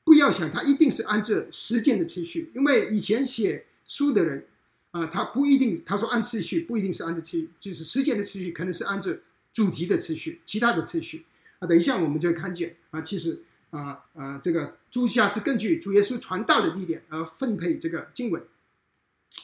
[0.05, 4.45] 不要想他一定是按照时间的次序，因为以前写书的人
[4.91, 9.11] 啊，他不一定他说按次序不一定是按照次序，就是时间的次序可能是按照
[9.53, 11.25] 主题的次序，其他的次序
[11.59, 18.45] 啊，等一下我们就会看见啊，其实啊啊，这个朱家是根据主耶稣传道的地点而分配这个经文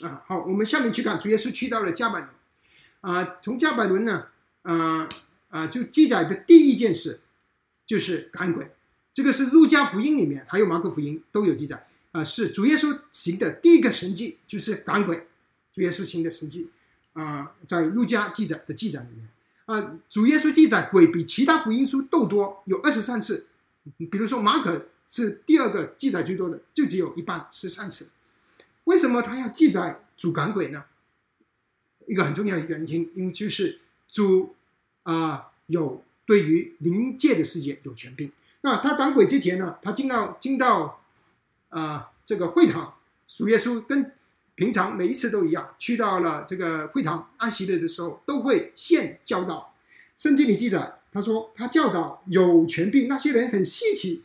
[0.01, 0.23] 啊。
[0.27, 2.29] 好，我们下面去看主耶稣去到了加百农。
[3.01, 4.27] 啊，从加百伦呢，
[4.61, 5.09] 啊
[5.49, 7.19] 啊，就记载的第一件事
[7.85, 8.71] 就是赶鬼，
[9.13, 15.27] 这个是路加福音里面还有马可福音都有记载啊，是主耶稣行的第一个神迹就是赶鬼，
[15.71, 16.67] 主耶稣行的神迹
[17.13, 19.29] 啊，在路加记载的记载里面
[19.65, 23.47] 啊，主耶稣记载鬼比其他福音书都多，有二十三次，
[23.97, 28.09] 比如说马可是第二个记载最多的，就只有一半十三次，
[28.85, 30.85] 为什么他要记载主赶鬼呢？
[32.07, 34.55] 一个很重要的原因，因为就是主
[35.03, 38.31] 啊有对于灵界的世界有权柄。
[38.61, 41.01] 那他赶鬼之前呢，他进到进到
[41.69, 42.95] 啊这个会堂，
[43.35, 44.11] 主耶稣跟
[44.55, 49.73] 平常每一次都一样，去到了这个会堂安息日的时候，都会现教导。
[50.15, 54.23] 圣经里记载，他说他教导有权柄，那些人很稀奇，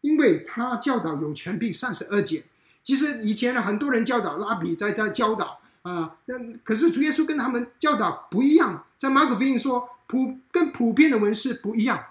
[0.00, 2.44] 因为他教导有权柄三十二节。
[2.82, 5.60] 其实以前呢，很多人教导拉比在在教导。
[5.82, 12.04] 啊，那可是主耶稣跟他们教导不一样，在马可福音说普跟普遍的文士不一样，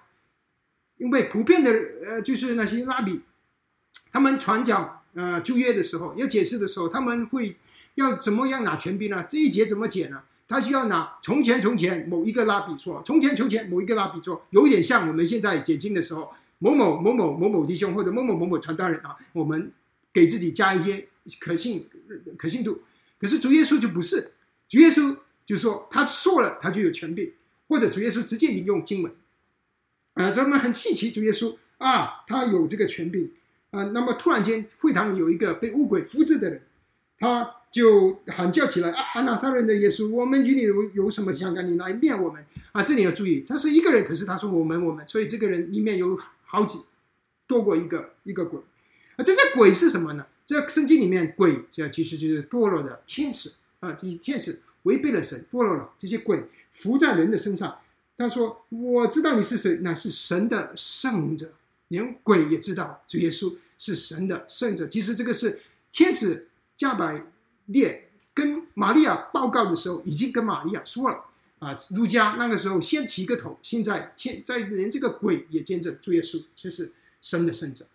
[0.97, 1.71] 因为普遍的
[2.05, 3.21] 呃就是那些拉比，
[4.11, 7.57] 他们传讲呃旧约的时候要解释的时候，他们会
[7.95, 9.25] 要怎么样拿权柄呢？
[9.27, 10.21] 这一节怎么解呢？
[10.47, 19.71] 他需要拿从前从前某一个拉比说，从前从前某一个拉比说，有点像我们现在解经的时候，某某某某某某弟兄或者某某某某传道人啊，我们
[20.13, 21.07] 给自己加一些
[21.39, 21.89] 可信
[22.37, 22.81] 可信度。
[23.19, 24.33] 可是主耶稣就不是，
[24.69, 27.33] 主耶稣就说他说了，他就有权柄，
[27.67, 29.11] 或者主耶稣直接引用经文，
[30.13, 33.31] 啊，咱们很稀奇，主耶稣啊，他有这个权柄
[33.71, 33.83] 啊。
[33.85, 36.61] 那么突然间会堂里有一个被乌鬼复制的人，
[37.17, 41.67] 他就喊叫起来啊，拿撒勒人的耶稣，我们与你有有什么相干？
[41.69, 42.81] 你来灭我们啊！
[42.81, 46.79] 这里要注意，他是一个人，可是他说我们我们，所以这个人里面有好几
[47.45, 48.59] 多过一个一个鬼
[49.17, 49.23] 啊。
[49.23, 50.25] 这些鬼是什么呢？
[50.45, 53.49] 这圣经里面鬼，这其实就是堕落的天使
[53.81, 53.91] 啊！
[53.91, 55.89] 这些天使违背了神，堕落了。
[55.99, 57.79] 这些鬼伏在人的身上。
[58.17, 61.51] 他说：“我知道你是谁，乃是神的圣者。
[61.89, 64.87] 连鬼也知道主耶稣是神的圣者。
[64.87, 65.61] 其实这个是
[65.91, 67.25] 天使加百
[67.67, 71.25] 列跟玛利亚报告的时候，已经跟玛利亚说了
[71.59, 71.75] 啊。
[71.91, 77.85] 路加那个时候先起个头，现在天在连这个鬼也见证主耶稣就是神的圣者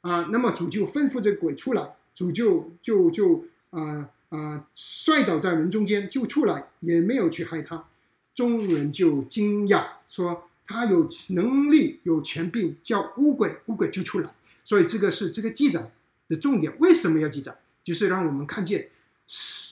[0.00, 0.28] 啊。
[0.32, 7.88] 那么主就吩咐这鬼出来。”主就就就啊啊摔倒在人中间，就出来也没有去害他。
[8.34, 15.92] 众人就惊讶说：“他有能力，有权柄，叫乌鬼，乌鬼就出来。”所以这个是这个记载
[16.28, 16.74] 的重点。
[16.78, 17.54] 为什么要记载？
[17.84, 18.88] 就是让我们看见，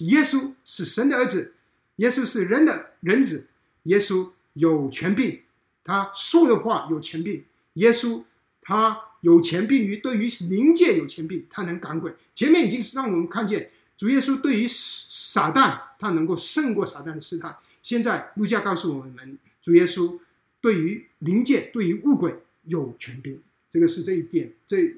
[0.01, 1.55] 耶稣是神的儿子，
[1.97, 3.49] 耶稣是人的人子，
[3.85, 5.41] 耶稣有权柄，
[5.83, 7.43] 他说的话有权柄，
[7.75, 8.23] 耶稣
[8.61, 9.01] 他。
[9.23, 12.11] 有钱并于对于灵界有钱并，他能赶鬼。
[12.35, 17.55] 前面已经是让我们看见主耶稣对于撒旦，他能够胜过撒旦的试探。
[17.83, 20.19] 现在路加告诉我们，主耶稣
[20.61, 23.41] 对于灵界、对于物鬼有权柄。
[23.71, 24.97] 这个是这一点，这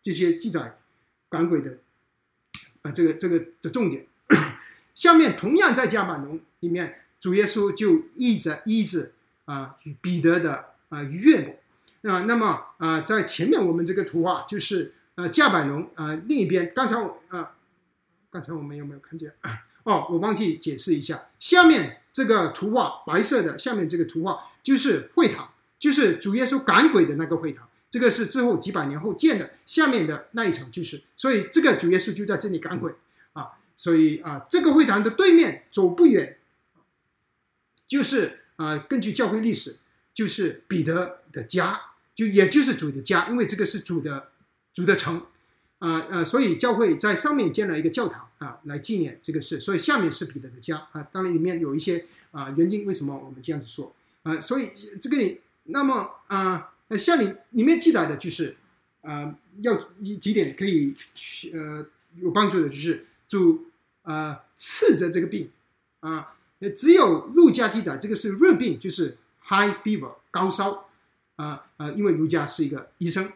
[0.00, 0.78] 这些记载
[1.28, 1.78] 赶鬼的
[2.82, 4.06] 啊，这个这个的重点。
[4.94, 9.12] 下面同样在加马农里面，主耶稣就医着医治
[9.46, 11.58] 啊彼得的啊岳母。
[12.08, 17.56] 啊，那么啊，在前面我们这个图画就是呃架板龙啊，另一边刚才我啊，
[18.30, 19.32] 刚才我们有没有看见？
[19.84, 32.94] 哦，我忘记解释一下，下面这个图画白色的，下面这个图画就是会堂，就是主耶稣赶鬼的那个会堂，这个是之后几百年后建的，下面的那一层就是，所以这个主耶稣就在这里赶鬼
[33.32, 36.38] 啊，所以啊，这个会堂的对面走不远，
[37.88, 39.78] 就是啊，根据教会历史，
[40.14, 41.80] 就是彼得的家，
[42.14, 44.30] 就也就是主的家，因为这个是主的
[44.74, 45.26] 主的城，
[45.82, 51.02] 啊呃，所以教会在上面建了一个教堂啊，来纪念这个事，所以下面是彼得的家啊。
[51.12, 54.38] 当然里面有一些啊原因，为什么我们这样子说啊？
[54.40, 54.70] 所以
[55.00, 58.56] 这个里，那么啊，像里里面记载的就是。
[59.02, 60.94] 啊，要一几点可以
[61.52, 61.84] 呃
[62.20, 63.66] 有帮助的，就是主
[64.02, 65.50] 啊斥责这个病
[65.98, 66.36] 啊，
[66.76, 69.18] 只有陆家记载这个是热病，就是
[69.48, 70.88] high fever 高烧
[71.34, 73.28] 啊啊，因为陆家是一个医生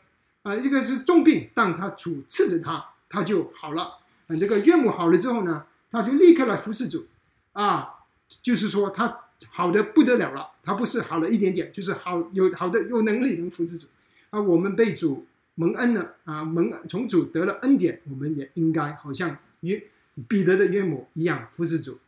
[0.47, 3.99] 啊，这个是重病，但他主斥责他，他就好了。
[4.29, 7.07] 啊，这个岳母好了之后呢，他就立刻来服侍主
[7.53, 8.05] 啊，
[8.43, 13.89] 就是说他好的不得了了，他不是好了一点点，就是好有好的有能力能服侍主
[14.31, 15.27] 啊，我们被主。
[15.59, 19.83] 蒙恩了啊，蒙从主得了恩典，我们也应该好像约
[20.29, 21.99] 彼得的岳母一样服侍主。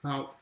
[0.00, 0.40] 好，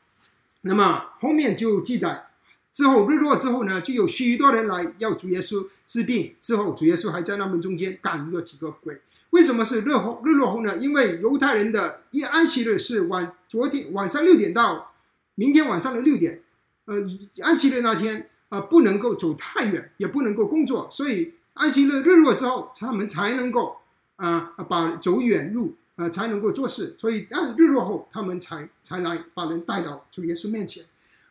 [0.61, 2.27] 那么后面就记载
[2.75, 6.35] 之后日落之后呢，就有许多人来要主耶稣治病。
[6.41, 8.99] 之后主耶稣还在他们中间赶了几个鬼。
[9.29, 10.75] 为什么是日后日落后呢？
[10.75, 14.91] 因为犹太人的一安息日是晚昨天晚上六点到
[15.35, 16.41] 明天晚上的六点，
[16.83, 16.95] 呃，
[17.41, 21.33] 安息日那天啊不能够走太远，也不能够工作，所以。
[21.55, 23.77] 安息日日落之后，他们才能够
[24.17, 30.83] 啊把走远路啊才能够做事，所以按日落后，他们才才来把人带到主耶稣面前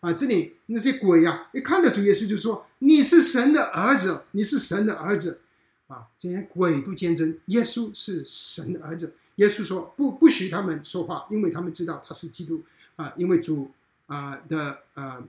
[0.04, 0.12] 啊。
[0.12, 5.40] 这里那些鬼呀，一看到主耶稣就说：“你是神的儿子，你是神的儿子。”
[5.88, 9.14] 啊，这些鬼都坚称耶稣是神的儿子。
[9.36, 12.62] 耶稣说：“不不许他们说话，因为他们知道他是基督
[12.96, 13.70] 啊，因为主
[14.06, 15.22] 啊的啊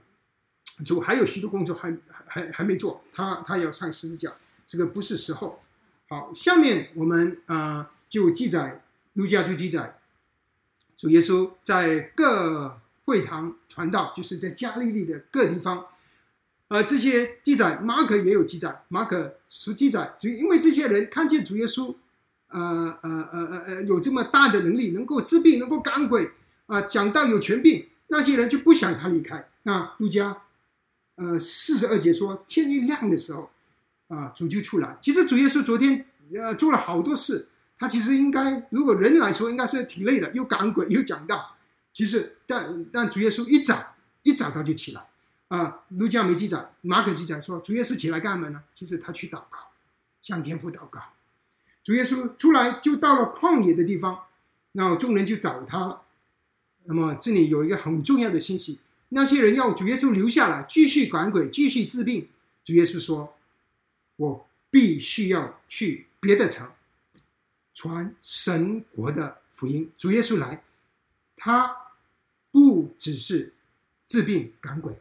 [0.84, 1.94] 主还有许多工作还
[2.26, 4.32] 还还没做，他他要上十字架。”
[4.68, 5.62] 这个不是时候。
[6.08, 8.82] 好，下面我们啊就记载，
[9.14, 9.98] 路加就记载，
[10.96, 15.86] 主耶稣在各会堂传道，就是在加利利的各地方。
[16.68, 21.94] 呃，这些记载，马可也有记载，马可书记载，就因为这些人看见主耶稣，
[22.48, 26.30] 呃呃呃呃呃，有这么大的能力，能够治病，能够赶鬼，
[26.66, 29.48] 啊，讲道有权柄，那些人就不想他离开。
[29.62, 30.42] 那路加，
[31.14, 33.50] 呃，四十二节说，天一亮的时候。
[34.08, 34.96] 啊，主就出来。
[35.02, 41.55] 其实主耶稣昨天呃做了好多事，他其实应该，如果人来说，应该是挺累的，又赶鬼又讲道。
[41.96, 45.06] 其实，但但主耶稣一早一早他就起来
[45.48, 45.84] 啊。
[45.88, 48.62] 路加没记载，马可记载说，主耶稣起来干嘛呢？
[48.74, 49.70] 其实他去祷告，
[50.20, 51.00] 向天父祷告。
[51.82, 54.24] 主耶稣出来就到了旷野的地方，
[54.72, 56.02] 然后众人就找他了。
[56.84, 58.78] 那么这里有一个很重要的信息：
[59.08, 62.28] 那些人要主耶稣留下来，继续赶鬼，继续治病。
[62.62, 63.32] 主耶稣说。
[64.18, 66.72] 我必须要去别的城
[67.74, 69.92] 传神国的福音。
[69.98, 70.62] 主耶稣来，
[71.36, 71.76] 他
[72.56, 73.52] 不只是
[74.08, 74.98] 治病赶鬼，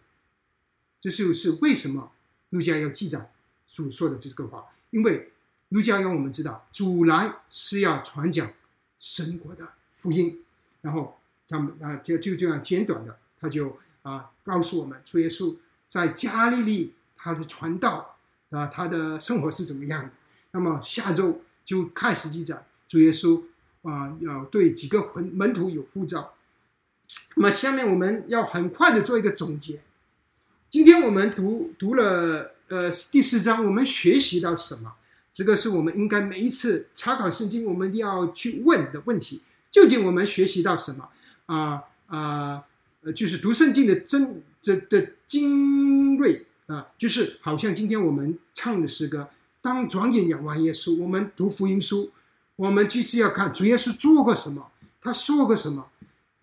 [0.99, 2.11] 这就是为什么
[2.49, 3.31] 路加要记载
[3.65, 4.65] 主说的这个话。
[4.89, 5.31] 因为
[5.69, 8.51] 路加要我们知道，主来是要传讲
[8.99, 10.43] 神国的福音。
[10.81, 15.55] 然后他们啊，就就这样简短的，他就啊告诉我们，主耶稣
[15.87, 18.17] 在加利利他的传道。
[18.49, 20.11] 啊，他的生活是怎么样的？
[20.51, 23.41] 那么下周就开始记载主耶稣
[23.83, 26.34] 啊，要对几个门门徒有呼召。
[27.35, 29.81] 那么下面我们要很快的做一个总结。
[30.69, 34.93] 今天我们读读了呃第四章，我们学习到什么？
[35.33, 41.09] 这个是我们应该每一次查考圣经，我们一定要去问的问题：究竟我们学习到什么？
[41.47, 42.63] 啊啊，
[43.15, 46.45] 就是读圣经的真这的精锐。
[46.67, 49.29] 啊，就是好像今天我们唱的诗歌，
[49.61, 52.11] 当转眼仰望耶稣，我们读福音书，
[52.55, 55.85] 我们就是要看主耶稣做过什么，他说过什么，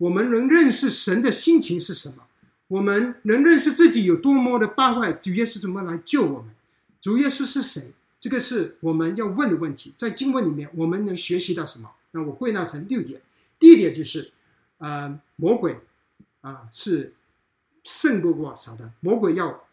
[0.03, 2.27] 我们能认识神的心情是什么，
[2.67, 6.53] 我们能认识自己有多么的败坏，主耶稣怎么来救我们？
[6.99, 7.93] 主耶稣是谁？
[8.19, 9.93] 这个是我们要问的问题。
[9.95, 11.89] 在经文里面，我们能学习到什么？
[12.11, 13.21] 那我归纳成六点。
[13.57, 14.29] 第一点就是，
[14.79, 15.79] 呃，魔鬼
[16.41, 17.13] 啊是
[17.85, 19.63] 胜过过撒旦，魔鬼要。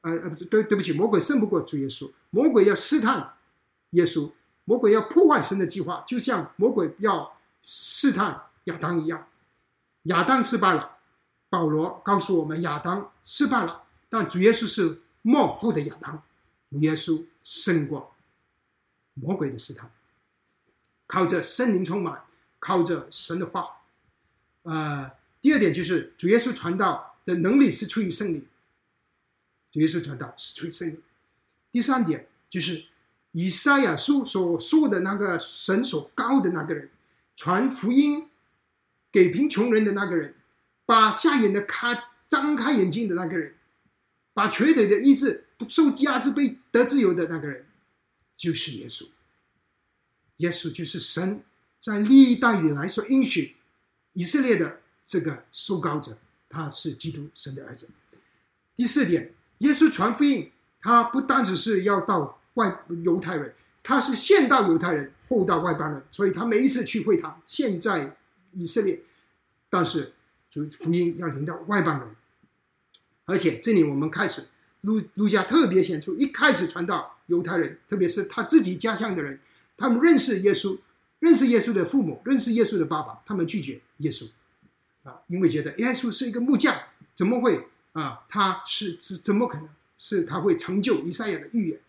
[0.00, 3.34] 呃呃，不是，对对不起，魔鬼胜不过主耶稣，魔鬼要试探
[3.90, 4.30] 耶稣，
[4.64, 9.26] 魔鬼要破坏神的计划，就像魔鬼要试探亚当一样。
[10.06, 10.98] 亚当失败了，
[11.48, 16.22] 保罗告诉我们亚当失败了，但主耶稣是幕后的亚当，
[16.70, 18.14] 主耶稣胜过
[19.14, 19.90] 魔鬼的试探，
[21.06, 22.24] 靠着圣灵充满，
[22.58, 23.68] 靠着神的话。
[24.62, 28.46] 呃，第二点就是主耶稣传道的能力是出于圣灵。
[29.70, 31.02] 主耶稣传道是出于圣灵。
[31.70, 32.86] 第三点就是
[33.32, 36.90] 以赛亚书所说的那个神所高的那个人，
[37.36, 38.28] 传福音
[39.16, 40.34] 给贫穷人的那个人，
[40.84, 41.98] 把瞎眼的开
[42.28, 43.54] 张开眼睛的那个人，
[44.34, 47.64] 把瘸腿的医治，不受压制被得自由的那个人，
[48.36, 49.06] 就是耶稣。
[50.36, 51.42] 耶稣就是神
[51.80, 53.56] 在历代以来所应许
[54.12, 56.18] 以色列的这个受膏者，
[56.50, 57.88] 他是基督神的儿子。
[58.74, 68.14] 第四点，耶稣传福音，他不单只是要到外犹太人，他是先到犹太人，后到外邦人，所以他每一次去会堂，现在
[68.56, 69.00] 以色列，
[69.70, 70.12] 但是
[70.50, 72.08] 主福音要临到外邦人。
[73.26, 74.48] 而且这里我们开始，
[74.82, 79.38] 路路加特别显出，一开始传到犹太人，特别是他自己家乡的人，
[79.76, 80.78] 他们认识耶稣，
[81.18, 84.28] 认识耶稣的父母，认识耶稣的爸爸，他们拒绝耶稣，
[85.02, 86.74] 啊，因为觉得耶稣是一个木匠，
[87.14, 88.24] 怎么会啊？
[88.28, 91.80] 他是是怎么可能是他会成就以赛亚的预言？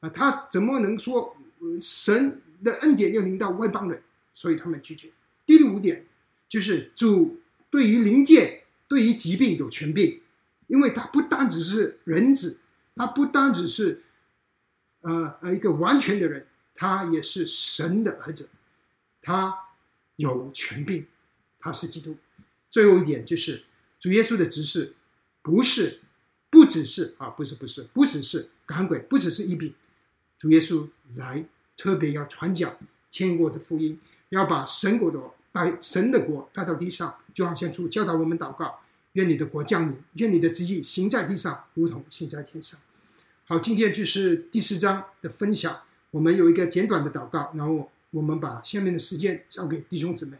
[0.00, 1.36] 啊，他怎么能说
[1.80, 4.00] 神的恩典要临到外邦人？
[4.34, 5.10] 所以他们拒绝。
[5.46, 6.06] 第五点
[6.48, 7.40] 就是主
[7.70, 10.20] 对于灵界、对于疾病有权柄。
[10.66, 12.62] 因为他不单只是人子，
[12.96, 14.02] 他不单只是，
[15.02, 18.48] 呃呃一个完全的人，他也是神的儿子，
[19.20, 19.54] 他
[20.16, 21.06] 有权柄，
[21.60, 22.16] 他是基督。
[22.70, 23.62] 最后一点就是
[24.00, 24.94] 主耶稣的指示，
[25.42, 26.00] 不是，
[26.48, 29.74] 不只是啊，不是不是，不只是赶鬼，不只是一病，
[30.38, 31.44] 主耶稣来
[31.76, 32.74] 特别要传讲
[33.10, 34.00] 天国的福音，
[34.30, 35.20] 要把神国的
[35.52, 38.80] 带神的国带到地上，就好像主教导我们祷告。
[39.12, 42.80] 愿你的国降临，愿你的旨意行在地上，如同行在天上。
[43.44, 45.82] 好，今天就是第四章的分享。
[46.10, 50.38] 我们有一个简短的祷告，然后我们把下面的时间交给弟兄姊妹。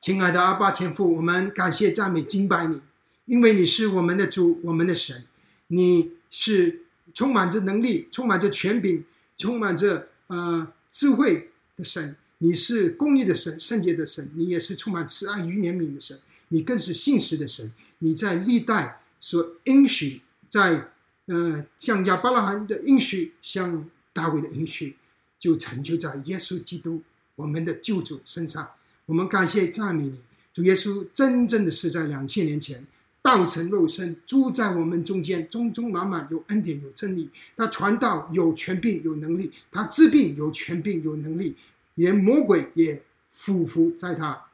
[0.00, 2.82] 亲爱的阿爸天父，我们感谢赞美敬拜你，
[3.24, 5.24] 因为你是我们的主，我们的神。
[5.68, 6.82] 你是
[7.14, 9.04] 充满着能力、充满着权柄、
[9.38, 12.16] 充满着呃智慧的神。
[12.38, 14.30] 你是公义的神、圣洁的神。
[14.34, 16.18] 你也是充满慈爱与怜悯的神。
[16.48, 20.92] 你更是信实的神，你在历代所应许，在
[21.24, 24.96] 呃像亚伯拉罕的应许，像大卫的应许，
[25.40, 27.02] 就成就在耶稣基督
[27.34, 28.70] 我们的救主身上。
[29.06, 30.20] 我们感谢赞美你，
[30.52, 32.86] 主耶稣真正的是在两千年前
[33.26, 37.28] 道成肉身，住在我们中间，中中满满有恩典有真理。
[37.56, 41.56] 他传道有权柄有能力，他治病有权柄有能力，
[41.94, 43.02] 连魔鬼也
[43.32, 44.46] 俯伏在他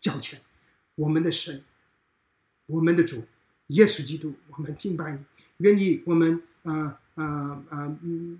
[0.00, 0.40] 脚前。
[0.96, 1.62] 我们的神，
[2.66, 3.22] 我们的主，
[3.68, 5.18] 耶稣基督，我们敬拜你，
[5.58, 7.24] 愿意我们啊啊
[7.70, 8.36] 啊嗯，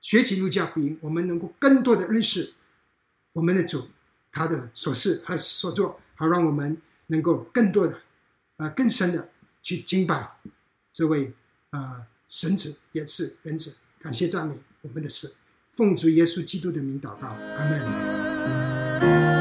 [0.00, 2.54] 学习路加福音，我们能够更多的认识
[3.32, 3.88] 我们的主，
[4.30, 8.00] 他的所事和所作，好让我们能够更多的
[8.56, 9.28] 啊更深的
[9.62, 10.36] 去敬拜
[10.92, 11.32] 这位
[11.70, 13.76] 啊神子，也是人子。
[14.00, 15.30] 感谢赞美我们的神，
[15.72, 19.33] 奉主耶稣基督的名祷告，阿门。